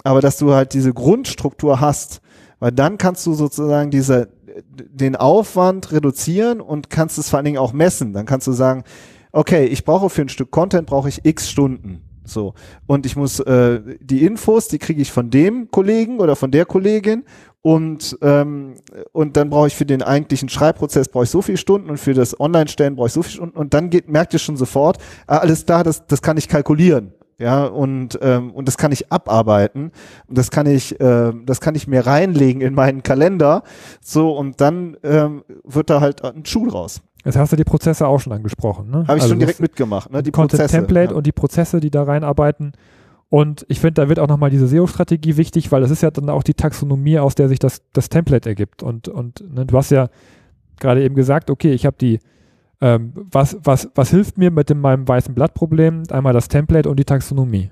aber 0.04 0.22
dass 0.22 0.38
du 0.38 0.54
halt 0.54 0.74
diese 0.74 0.94
Grundstruktur 0.94 1.80
hast, 1.80 2.22
weil 2.60 2.72
dann 2.72 2.98
kannst 2.98 3.26
du 3.26 3.34
sozusagen 3.34 3.90
diese, 3.90 4.30
den 4.76 5.16
Aufwand 5.16 5.92
reduzieren 5.92 6.62
und 6.62 6.90
kannst 6.90 7.18
es 7.18 7.30
vor 7.30 7.38
allen 7.38 7.46
Dingen 7.46 7.58
auch 7.58 7.74
messen. 7.74 8.14
Dann 8.14 8.26
kannst 8.26 8.48
du 8.48 8.52
sagen, 8.52 8.84
okay, 9.32 9.66
ich 9.66 9.86
brauche 9.86 10.10
für 10.10 10.22
ein 10.22 10.30
Stück 10.30 10.52
Content 10.52 10.88
brauche 10.88 11.10
ich 11.10 11.26
x 11.26 11.50
Stunden. 11.50 12.04
So. 12.24 12.54
Und 12.88 13.06
ich 13.06 13.16
muss 13.16 13.40
äh, 13.40 13.82
die 14.00 14.26
Infos, 14.26 14.68
die 14.68 14.78
kriege 14.78 15.02
ich 15.02 15.12
von 15.12 15.30
dem 15.30 15.72
Kollegen 15.72 16.20
oder 16.20 16.36
von 16.36 16.52
der 16.52 16.66
Kollegin 16.66 17.24
und, 17.62 18.18
ähm, 18.22 18.76
und 19.12 19.38
dann 19.38 19.50
brauche 19.50 19.68
ich 19.68 19.76
für 19.76 19.86
den 19.86 20.02
eigentlichen 20.02 20.50
Schreibprozess 20.50 21.10
brauche 21.10 21.26
ich 21.26 21.30
so 21.30 21.42
viele 21.42 21.58
Stunden 21.58 21.90
und 21.90 21.98
für 21.98 22.14
das 22.14 22.40
Online-Stellen 22.40 22.96
brauche 22.96 23.08
ich 23.08 23.14
so 23.14 23.22
viele 23.22 23.36
Stunden 23.36 23.58
und 23.58 23.74
dann 23.74 23.90
geht, 23.90 24.10
merkt 24.10 24.34
ihr 24.34 24.40
schon 24.40 24.58
sofort, 24.58 24.98
ah, 25.28 25.38
alles 25.38 25.66
da, 25.66 25.84
das, 25.84 26.06
das 26.08 26.22
kann 26.22 26.38
ich 26.38 26.48
kalkulieren. 26.48 27.14
Ja, 27.38 27.66
und, 27.66 28.20
ähm, 28.22 28.52
und 28.52 28.68
das 28.68 28.78
kann 28.78 28.92
ich 28.92 29.12
abarbeiten 29.12 29.92
und 30.28 30.38
das 30.38 30.52
kann 30.52 30.68
ich, 30.68 31.00
äh, 31.02 31.34
das 31.44 31.60
kann 31.60 31.74
ich 31.74 31.88
mir 31.88 32.06
reinlegen 32.06 32.62
in 32.62 32.76
meinen 32.76 33.02
Kalender. 33.02 33.64
So, 34.00 34.32
und 34.38 34.62
dann 34.62 34.96
ähm, 35.04 35.44
wird 35.64 35.90
da 35.90 36.02
halt 36.02 36.24
ein 36.24 36.46
Schuh 36.46 36.68
draus. 36.68 37.02
Jetzt 37.26 37.38
hast 37.38 37.52
du 37.52 37.56
die 37.56 37.64
Prozesse 37.64 38.08
auch 38.08 38.20
schon 38.20 38.34
angesprochen, 38.34 38.92
ne? 38.92 38.98
Habe 39.08 39.18
ich 39.18 39.24
also 39.24 39.30
schon 39.30 39.40
direkt 39.40 39.60
mitgemacht, 39.60 40.12
ne? 40.12 40.22
Die 40.22 40.32
Content 40.32 40.62
Prozesse. 40.62 40.78
Template 40.78 41.12
ja. 41.12 41.18
und 41.18 41.26
die 41.26 41.32
Prozesse, 41.32 41.80
die 41.80 41.90
da 41.90 42.04
reinarbeiten. 42.04 42.74
Und 43.32 43.66
ich 43.70 43.80
finde, 43.80 43.94
da 43.94 44.10
wird 44.10 44.20
auch 44.20 44.28
nochmal 44.28 44.50
diese 44.50 44.68
SEO-Strategie 44.68 45.38
wichtig, 45.38 45.72
weil 45.72 45.80
das 45.80 45.90
ist 45.90 46.04
ja 46.04 46.12
dann 46.12 46.30
auch 46.30 46.44
die 46.44 46.54
Taxonomie, 46.54 47.18
aus 47.18 47.34
der 47.34 47.48
sich 47.48 47.60
das, 47.60 47.82
das 47.94 48.10
Template 48.10 48.50
ergibt. 48.50 48.84
Und, 48.84 49.08
und 49.08 49.42
ne, 49.54 49.66
du 49.66 49.78
hast 49.78 49.90
ja 49.90 50.10
gerade 50.82 51.02
eben 51.02 51.16
gesagt, 51.16 51.50
okay, 51.50 51.72
ich 51.72 51.86
habe 51.86 51.96
die, 51.98 52.20
ähm, 52.82 53.14
was, 53.16 53.58
was, 53.64 53.90
was 53.96 54.10
hilft 54.10 54.38
mir 54.38 54.52
mit 54.52 54.70
dem, 54.70 54.82
meinem 54.82 55.08
weißen 55.08 55.34
Blatt-Problem? 55.34 56.04
Einmal 56.12 56.34
das 56.34 56.50
Template 56.50 56.90
und 56.90 57.00
die 57.00 57.06
Taxonomie. 57.06 57.72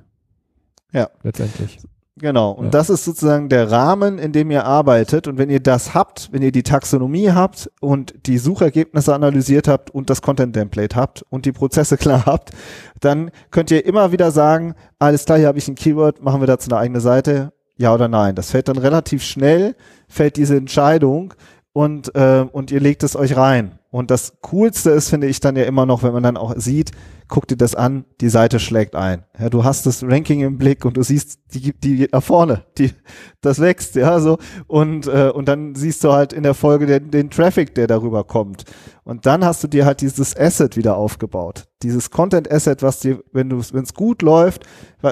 Ja. 0.93 1.10
Letztendlich. 1.24 1.80
Genau. 2.19 2.51
Und 2.51 2.65
ja. 2.65 2.71
das 2.71 2.89
ist 2.89 3.05
sozusagen 3.05 3.49
der 3.49 3.71
Rahmen, 3.71 4.19
in 4.19 4.32
dem 4.32 4.51
ihr 4.51 4.65
arbeitet. 4.65 5.27
Und 5.27 5.38
wenn 5.38 5.49
ihr 5.49 5.62
das 5.62 5.93
habt, 5.93 6.29
wenn 6.32 6.41
ihr 6.41 6.51
die 6.51 6.63
Taxonomie 6.63 7.32
habt 7.32 7.71
und 7.79 8.13
die 8.27 8.38
Suchergebnisse 8.38 9.13
analysiert 9.13 9.67
habt 9.67 9.89
und 9.89 10.10
das 10.10 10.21
Content 10.21 10.53
Template 10.53 10.95
habt 10.95 11.23
und 11.29 11.45
die 11.45 11.51
Prozesse 11.51 11.97
klar 11.97 12.25
habt, 12.25 12.51
dann 12.99 13.32
könnt 13.51 13.71
ihr 13.71 13.86
immer 13.86 14.12
wieder 14.12 14.32
sagen, 14.32 14.75
alles 14.99 15.25
klar, 15.25 15.38
hier 15.38 15.47
habe 15.47 15.58
ich 15.58 15.67
ein 15.67 15.75
Keyword, 15.75 16.21
machen 16.21 16.41
wir 16.41 16.47
dazu 16.47 16.69
eine 16.69 16.79
eigene 16.79 16.99
Seite, 16.99 17.53
ja 17.77 17.93
oder 17.93 18.10
nein. 18.10 18.36
Das 18.36 18.51
fällt 18.51 18.67
dann 18.67 18.77
relativ 18.77 19.23
schnell, 19.23 19.75
fällt 20.10 20.36
diese 20.36 20.58
Entscheidung 20.58 21.34
und, 21.71 22.13
äh, 22.15 22.45
und 22.51 22.71
ihr 22.71 22.82
legt 22.82 23.03
es 23.03 23.15
euch 23.15 23.38
rein. 23.38 23.79
Und 23.91 24.12
das 24.12 24.34
Coolste 24.41 24.91
ist, 24.91 25.10
finde 25.10 25.28
ich 25.28 25.39
dann 25.39 25.56
ja 25.56 25.63
immer 25.63 25.88
noch, 25.88 26.04
wenn 26.04 26.13
man 26.13 26.21
dann 26.21 26.38
auch 26.38 26.54
sieht, 26.58 26.91
guck 27.28 27.47
dir 27.47 27.58
das 27.58 27.73
an, 27.73 28.06
die 28.21 28.30
Seite 28.30 28.60
schlägt 28.60 28.95
ein. 28.95 29.23
Ja, 29.39 29.49
du 29.49 29.63
hast 29.63 29.86
das 29.88 30.04
Ranking 30.04 30.41
im 30.41 30.58
Blick 30.60 30.86
und 30.86 30.97
du 30.97 31.04
siehst, 31.04 31.39
die, 31.54 31.73
die 31.73 31.97
geht 31.97 32.13
nach 32.13 32.21
vorne, 32.21 32.65
die, 32.78 32.91
das 33.41 33.60
wächst, 33.60 33.95
ja, 33.95 34.19
so. 34.19 34.38
Und, 34.67 35.08
äh, 35.08 35.32
und 35.34 35.47
dann 35.47 35.73
siehst 35.73 36.04
du 36.04 36.12
halt 36.12 36.34
in 36.34 36.43
der 36.43 36.54
Folge 36.54 36.86
den, 36.86 37.10
den 37.10 37.32
Traffic, 37.32 37.73
der 37.73 37.88
darüber 37.88 38.23
kommt. 38.23 38.65
Und 39.04 39.25
dann 39.25 39.43
hast 39.43 39.63
du 39.63 39.67
dir 39.67 39.86
halt 39.86 40.02
dieses 40.02 40.38
Asset 40.38 40.78
wieder 40.78 40.95
aufgebaut. 40.95 41.67
Dieses 41.82 42.12
Content 42.12 42.52
Asset, 42.52 42.84
was 42.84 42.99
dir, 42.99 43.23
wenn 43.32 43.49
du, 43.49 43.62
wenn 43.71 43.84
es 43.84 43.95
gut 43.95 44.21
läuft, 44.21 44.65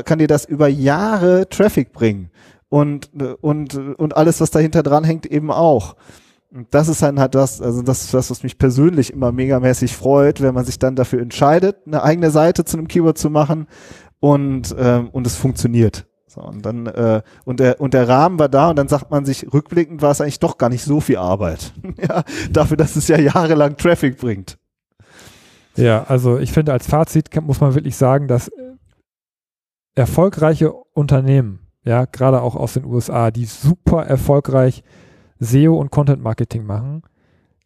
kann 0.05 0.19
dir 0.19 0.27
das 0.27 0.45
über 0.45 0.67
Jahre 0.67 1.49
Traffic 1.49 1.93
bringen. 1.93 2.29
Und, 2.69 3.09
und, 3.41 3.75
und 3.75 4.17
alles, 4.17 4.41
was 4.41 4.51
dahinter 4.51 4.83
dran 4.83 5.03
hängt, 5.03 5.25
eben 5.25 5.51
auch. 5.51 5.95
Und 6.53 6.67
das 6.71 6.87
ist 6.87 7.01
dann 7.01 7.19
halt 7.19 7.35
das, 7.35 7.61
also 7.61 7.81
das 7.81 8.05
ist 8.05 8.13
das, 8.13 8.31
was 8.31 8.43
mich 8.43 8.57
persönlich 8.57 9.11
immer 9.11 9.31
megamäßig 9.31 9.95
freut, 9.95 10.41
wenn 10.41 10.53
man 10.53 10.65
sich 10.65 10.79
dann 10.79 10.95
dafür 10.95 11.21
entscheidet, 11.21 11.77
eine 11.85 12.03
eigene 12.03 12.31
Seite 12.31 12.63
zu 12.63 12.77
einem 12.77 12.87
Keyword 12.87 13.17
zu 13.17 13.29
machen 13.29 13.67
und, 14.19 14.73
ähm, 14.77 15.09
und 15.09 15.27
es 15.27 15.35
funktioniert. 15.35 16.07
So, 16.27 16.41
und 16.41 16.65
dann, 16.65 16.85
äh, 16.87 17.21
und 17.45 17.59
der, 17.59 17.81
und 17.81 17.93
der 17.93 18.07
Rahmen 18.07 18.39
war 18.39 18.47
da 18.47 18.69
und 18.69 18.77
dann 18.77 18.87
sagt 18.87 19.11
man 19.11 19.25
sich, 19.25 19.51
rückblickend 19.53 20.01
war 20.01 20.11
es 20.11 20.21
eigentlich 20.21 20.39
doch 20.39 20.57
gar 20.57 20.69
nicht 20.69 20.83
so 20.83 21.01
viel 21.01 21.17
Arbeit. 21.17 21.73
ja, 22.09 22.23
dafür, 22.51 22.77
dass 22.77 22.95
es 22.95 23.07
ja 23.07 23.19
jahrelang 23.19 23.75
Traffic 23.75 24.17
bringt. 24.17 24.57
Ja, 25.75 26.03
also 26.03 26.37
ich 26.39 26.53
finde, 26.53 26.73
als 26.73 26.87
Fazit 26.87 27.29
muss 27.41 27.61
man 27.61 27.75
wirklich 27.75 27.95
sagen, 27.97 28.27
dass 28.27 28.51
erfolgreiche 29.95 30.71
Unternehmen, 30.71 31.59
ja, 31.83 32.05
gerade 32.05 32.41
auch 32.41 32.55
aus 32.55 32.73
den 32.73 32.85
USA, 32.85 33.31
die 33.31 33.45
super 33.45 34.05
erfolgreich 34.05 34.83
SEO 35.39 35.77
und 35.77 35.91
Content 35.91 36.21
Marketing 36.21 36.65
machen, 36.65 37.03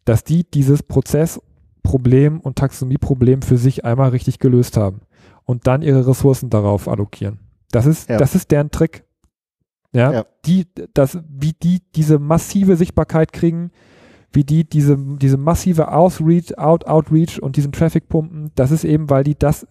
dass 0.04 0.24
die 0.24 0.44
dieses 0.44 0.82
Prozessproblem 0.82 2.40
und 2.40 2.56
Taxonomieproblem 2.56 3.42
für 3.42 3.58
sich 3.58 3.84
einmal 3.84 4.10
richtig 4.10 4.38
gelöst 4.38 4.76
haben 4.76 5.00
und 5.44 5.66
dann 5.66 5.82
ihre 5.82 6.06
Ressourcen 6.06 6.50
darauf 6.50 6.88
allokieren. 6.88 7.40
Das 7.70 7.86
ist, 7.86 8.08
ja. 8.08 8.16
das 8.16 8.34
ist 8.34 8.50
deren 8.50 8.70
Trick. 8.70 9.04
Ja, 9.94 10.12
ja, 10.12 10.24
die, 10.46 10.66
das, 10.94 11.18
wie 11.28 11.52
die 11.52 11.82
diese 11.94 12.18
massive 12.18 12.76
Sichtbarkeit 12.76 13.32
kriegen, 13.32 13.70
wie 14.32 14.44
die 14.44 14.64
diese, 14.64 14.96
diese 14.96 15.36
massive 15.36 15.92
Outreach, 15.92 16.56
Out, 16.56 16.86
Outreach 16.86 17.42
und 17.42 17.56
diesen 17.56 17.72
Traffic 17.72 18.08
pumpen, 18.08 18.52
das 18.54 18.70
ist 18.70 18.84
eben, 18.84 19.10
weil 19.10 19.22
die 19.22 19.38
das 19.38 19.66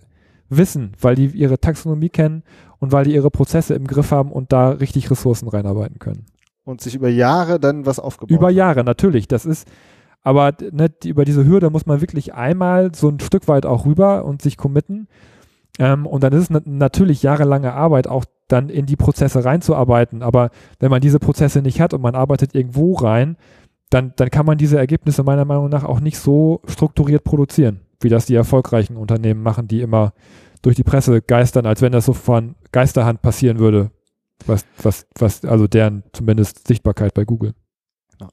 wissen, 0.50 0.92
weil 1.02 1.16
die 1.16 1.26
ihre 1.26 1.60
Taxonomie 1.60 2.10
kennen 2.10 2.44
und 2.78 2.92
weil 2.92 3.06
die 3.06 3.16
ihre 3.16 3.32
Prozesse 3.32 3.74
im 3.74 3.88
Griff 3.88 4.12
haben 4.12 4.32
und 4.32 4.52
da 4.54 4.70
richtig 4.70 5.10
Ressourcen 5.10 5.48
reinarbeiten 5.48 5.98
können 5.98 6.26
und 6.64 6.82
sich 6.82 6.96
über 6.96 7.10
Jahre 7.10 7.60
dann 7.60 7.86
was 7.86 8.00
aufgebaut 8.00 8.36
Über 8.36 8.50
Jahre, 8.50 8.84
natürlich. 8.84 9.28
Das 9.28 9.46
ist, 9.46 9.68
aber 10.22 10.54
ne, 10.72 10.92
über 11.04 11.26
diese 11.26 11.46
Hürde 11.46 11.70
muss 11.70 11.86
man 11.86 12.02
wirklich 12.02 12.34
einmal 12.34 12.94
so 12.94 13.10
ein 13.10 13.20
Stück 13.20 13.48
weit 13.48 13.66
auch 13.66 13.86
rüber 13.86 14.26
und 14.26 14.42
sich 14.42 14.58
committen. 14.58 15.08
Ähm, 15.80 16.06
und 16.06 16.24
dann 16.24 16.34
ist 16.34 16.52
es 16.52 16.62
natürlich 16.66 17.24
jahrelange 17.24 17.74
Arbeit, 17.74 18.08
auch 18.08 18.26
dann 18.48 18.70
in 18.70 18.86
die 18.86 18.98
Prozesse 18.98 19.44
reinzuarbeiten. 19.44 20.22
Aber 20.22 20.52
wenn 20.80 20.92
man 20.92 21.02
diese 21.02 21.20
Prozesse 21.20 21.62
nicht 21.62 21.82
hat 21.82 21.94
und 21.94 22.02
man 22.02 22.16
arbeitet 22.16 22.54
irgendwo 22.54 22.94
rein, 22.94 23.38
dann, 23.90 24.14
dann 24.16 24.30
kann 24.30 24.46
man 24.46 24.58
diese 24.58 24.78
Ergebnisse 24.78 25.24
meiner 25.24 25.46
Meinung 25.46 25.70
nach 25.70 25.84
auch 25.84 26.00
nicht 26.00 26.18
so 26.18 26.62
strukturiert 26.68 27.24
produzieren, 27.24 27.82
wie 28.00 28.10
das 28.10 28.26
die 28.26 28.36
erfolgreichen 28.36 28.96
Unternehmen 28.96 29.44
machen, 29.44 29.68
die 29.68 29.82
immer 29.82 30.14
durch 30.62 30.76
die 30.76 30.84
Presse 30.84 31.22
geistern, 31.22 31.66
als 31.66 31.82
wenn 31.82 31.92
das 31.92 32.06
so 32.06 32.14
von 32.14 32.56
Geisterhand 32.72 33.22
passieren 33.22 33.60
würde. 33.60 33.92
Was, 34.48 34.66
was, 34.82 35.06
was, 35.18 35.46
also 35.46 35.68
deren 35.68 36.04
zumindest 36.14 36.68
Sichtbarkeit 36.68 37.14
bei 37.14 37.26
Google. 37.26 37.54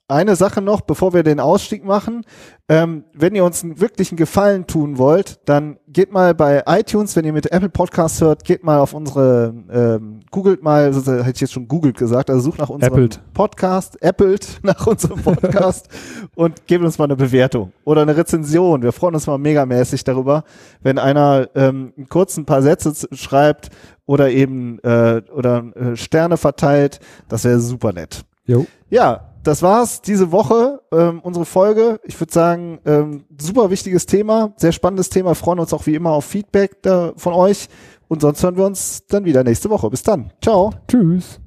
Eine 0.07 0.37
Sache 0.37 0.61
noch, 0.61 0.83
bevor 0.83 1.15
wir 1.15 1.23
den 1.23 1.41
Ausstieg 1.41 1.85
machen. 1.85 2.25
Ähm, 2.69 3.05
wenn 3.15 3.35
ihr 3.35 3.45
uns 3.45 3.65
einen 3.65 3.81
wirklichen 3.81 4.17
Gefallen 4.17 4.67
tun 4.67 4.99
wollt, 4.99 5.41
dann 5.47 5.79
geht 5.89 6.13
mal 6.13 6.35
bei 6.35 6.63
iTunes, 6.67 7.17
wenn 7.17 7.25
ihr 7.25 7.33
mit 7.33 7.51
Apple 7.51 7.71
Podcasts 7.71 8.21
hört, 8.21 8.45
geht 8.45 8.63
mal 8.63 8.79
auf 8.79 8.93
unsere, 8.93 9.55
ähm, 9.71 10.21
googelt 10.31 10.63
mal, 10.63 10.85
also, 10.85 11.13
hätte 11.13 11.31
ich 11.31 11.41
jetzt 11.41 11.53
schon 11.53 11.69
googelt 11.69 11.97
gesagt, 11.97 12.29
also 12.29 12.43
sucht 12.43 12.59
nach 12.59 12.69
unserem 12.69 12.93
Appelt. 12.93 13.21
Podcast, 13.33 14.03
appelt 14.05 14.61
nach 14.63 14.87
unserem 14.87 15.23
Podcast 15.23 15.89
und 16.35 16.67
gebt 16.67 16.85
uns 16.85 16.99
mal 16.99 17.05
eine 17.05 17.17
Bewertung 17.17 17.73
oder 17.85 18.03
eine 18.03 18.17
Rezension. 18.17 18.83
Wir 18.83 18.93
freuen 18.93 19.15
uns 19.15 19.27
mal 19.27 19.39
megamäßig 19.39 20.05
darüber, 20.05 20.45
wenn 20.83 20.99
einer 20.99 21.49
ähm, 21.55 21.95
einen 21.97 22.09
kurzen 22.09 22.45
paar 22.45 22.61
Sätze 22.61 22.93
schreibt 23.13 23.71
oder 24.09 24.31
eben 24.31 24.79
äh, 24.81 25.23
oder 25.33 25.65
äh, 25.77 25.97
Sterne 25.97 26.39
verteilt. 26.39 26.99
Das 27.29 27.45
wäre 27.45 27.61
super 27.61 27.93
nett. 27.93 28.25
Jo. 28.47 28.67
Ja, 28.89 29.35
das 29.45 29.63
war's 29.63 30.01
diese 30.01 30.33
Woche, 30.33 30.81
ähm, 30.91 31.21
unsere 31.23 31.45
Folge. 31.45 32.01
Ich 32.05 32.19
würde 32.19 32.33
sagen, 32.33 32.81
ähm, 32.87 33.25
super 33.39 33.71
wichtiges 33.71 34.07
Thema, 34.07 34.55
sehr 34.57 34.73
spannendes 34.73 35.11
Thema. 35.11 35.35
Freuen 35.35 35.61
uns 35.61 35.75
auch 35.75 35.87
wie 35.87 35.95
immer 35.95 36.11
auf 36.11 36.25
Feedback 36.25 36.83
da 36.83 37.13
von 37.17 37.35
euch. 37.35 37.69
Und 38.09 38.23
sonst 38.23 38.43
hören 38.43 38.57
wir 38.57 38.65
uns 38.65 39.07
dann 39.07 39.27
wieder 39.27 39.45
nächste 39.45 39.69
Woche. 39.69 39.91
Bis 39.91 40.03
dann. 40.03 40.33
Ciao. 40.41 40.73
Tschüss. 40.89 41.39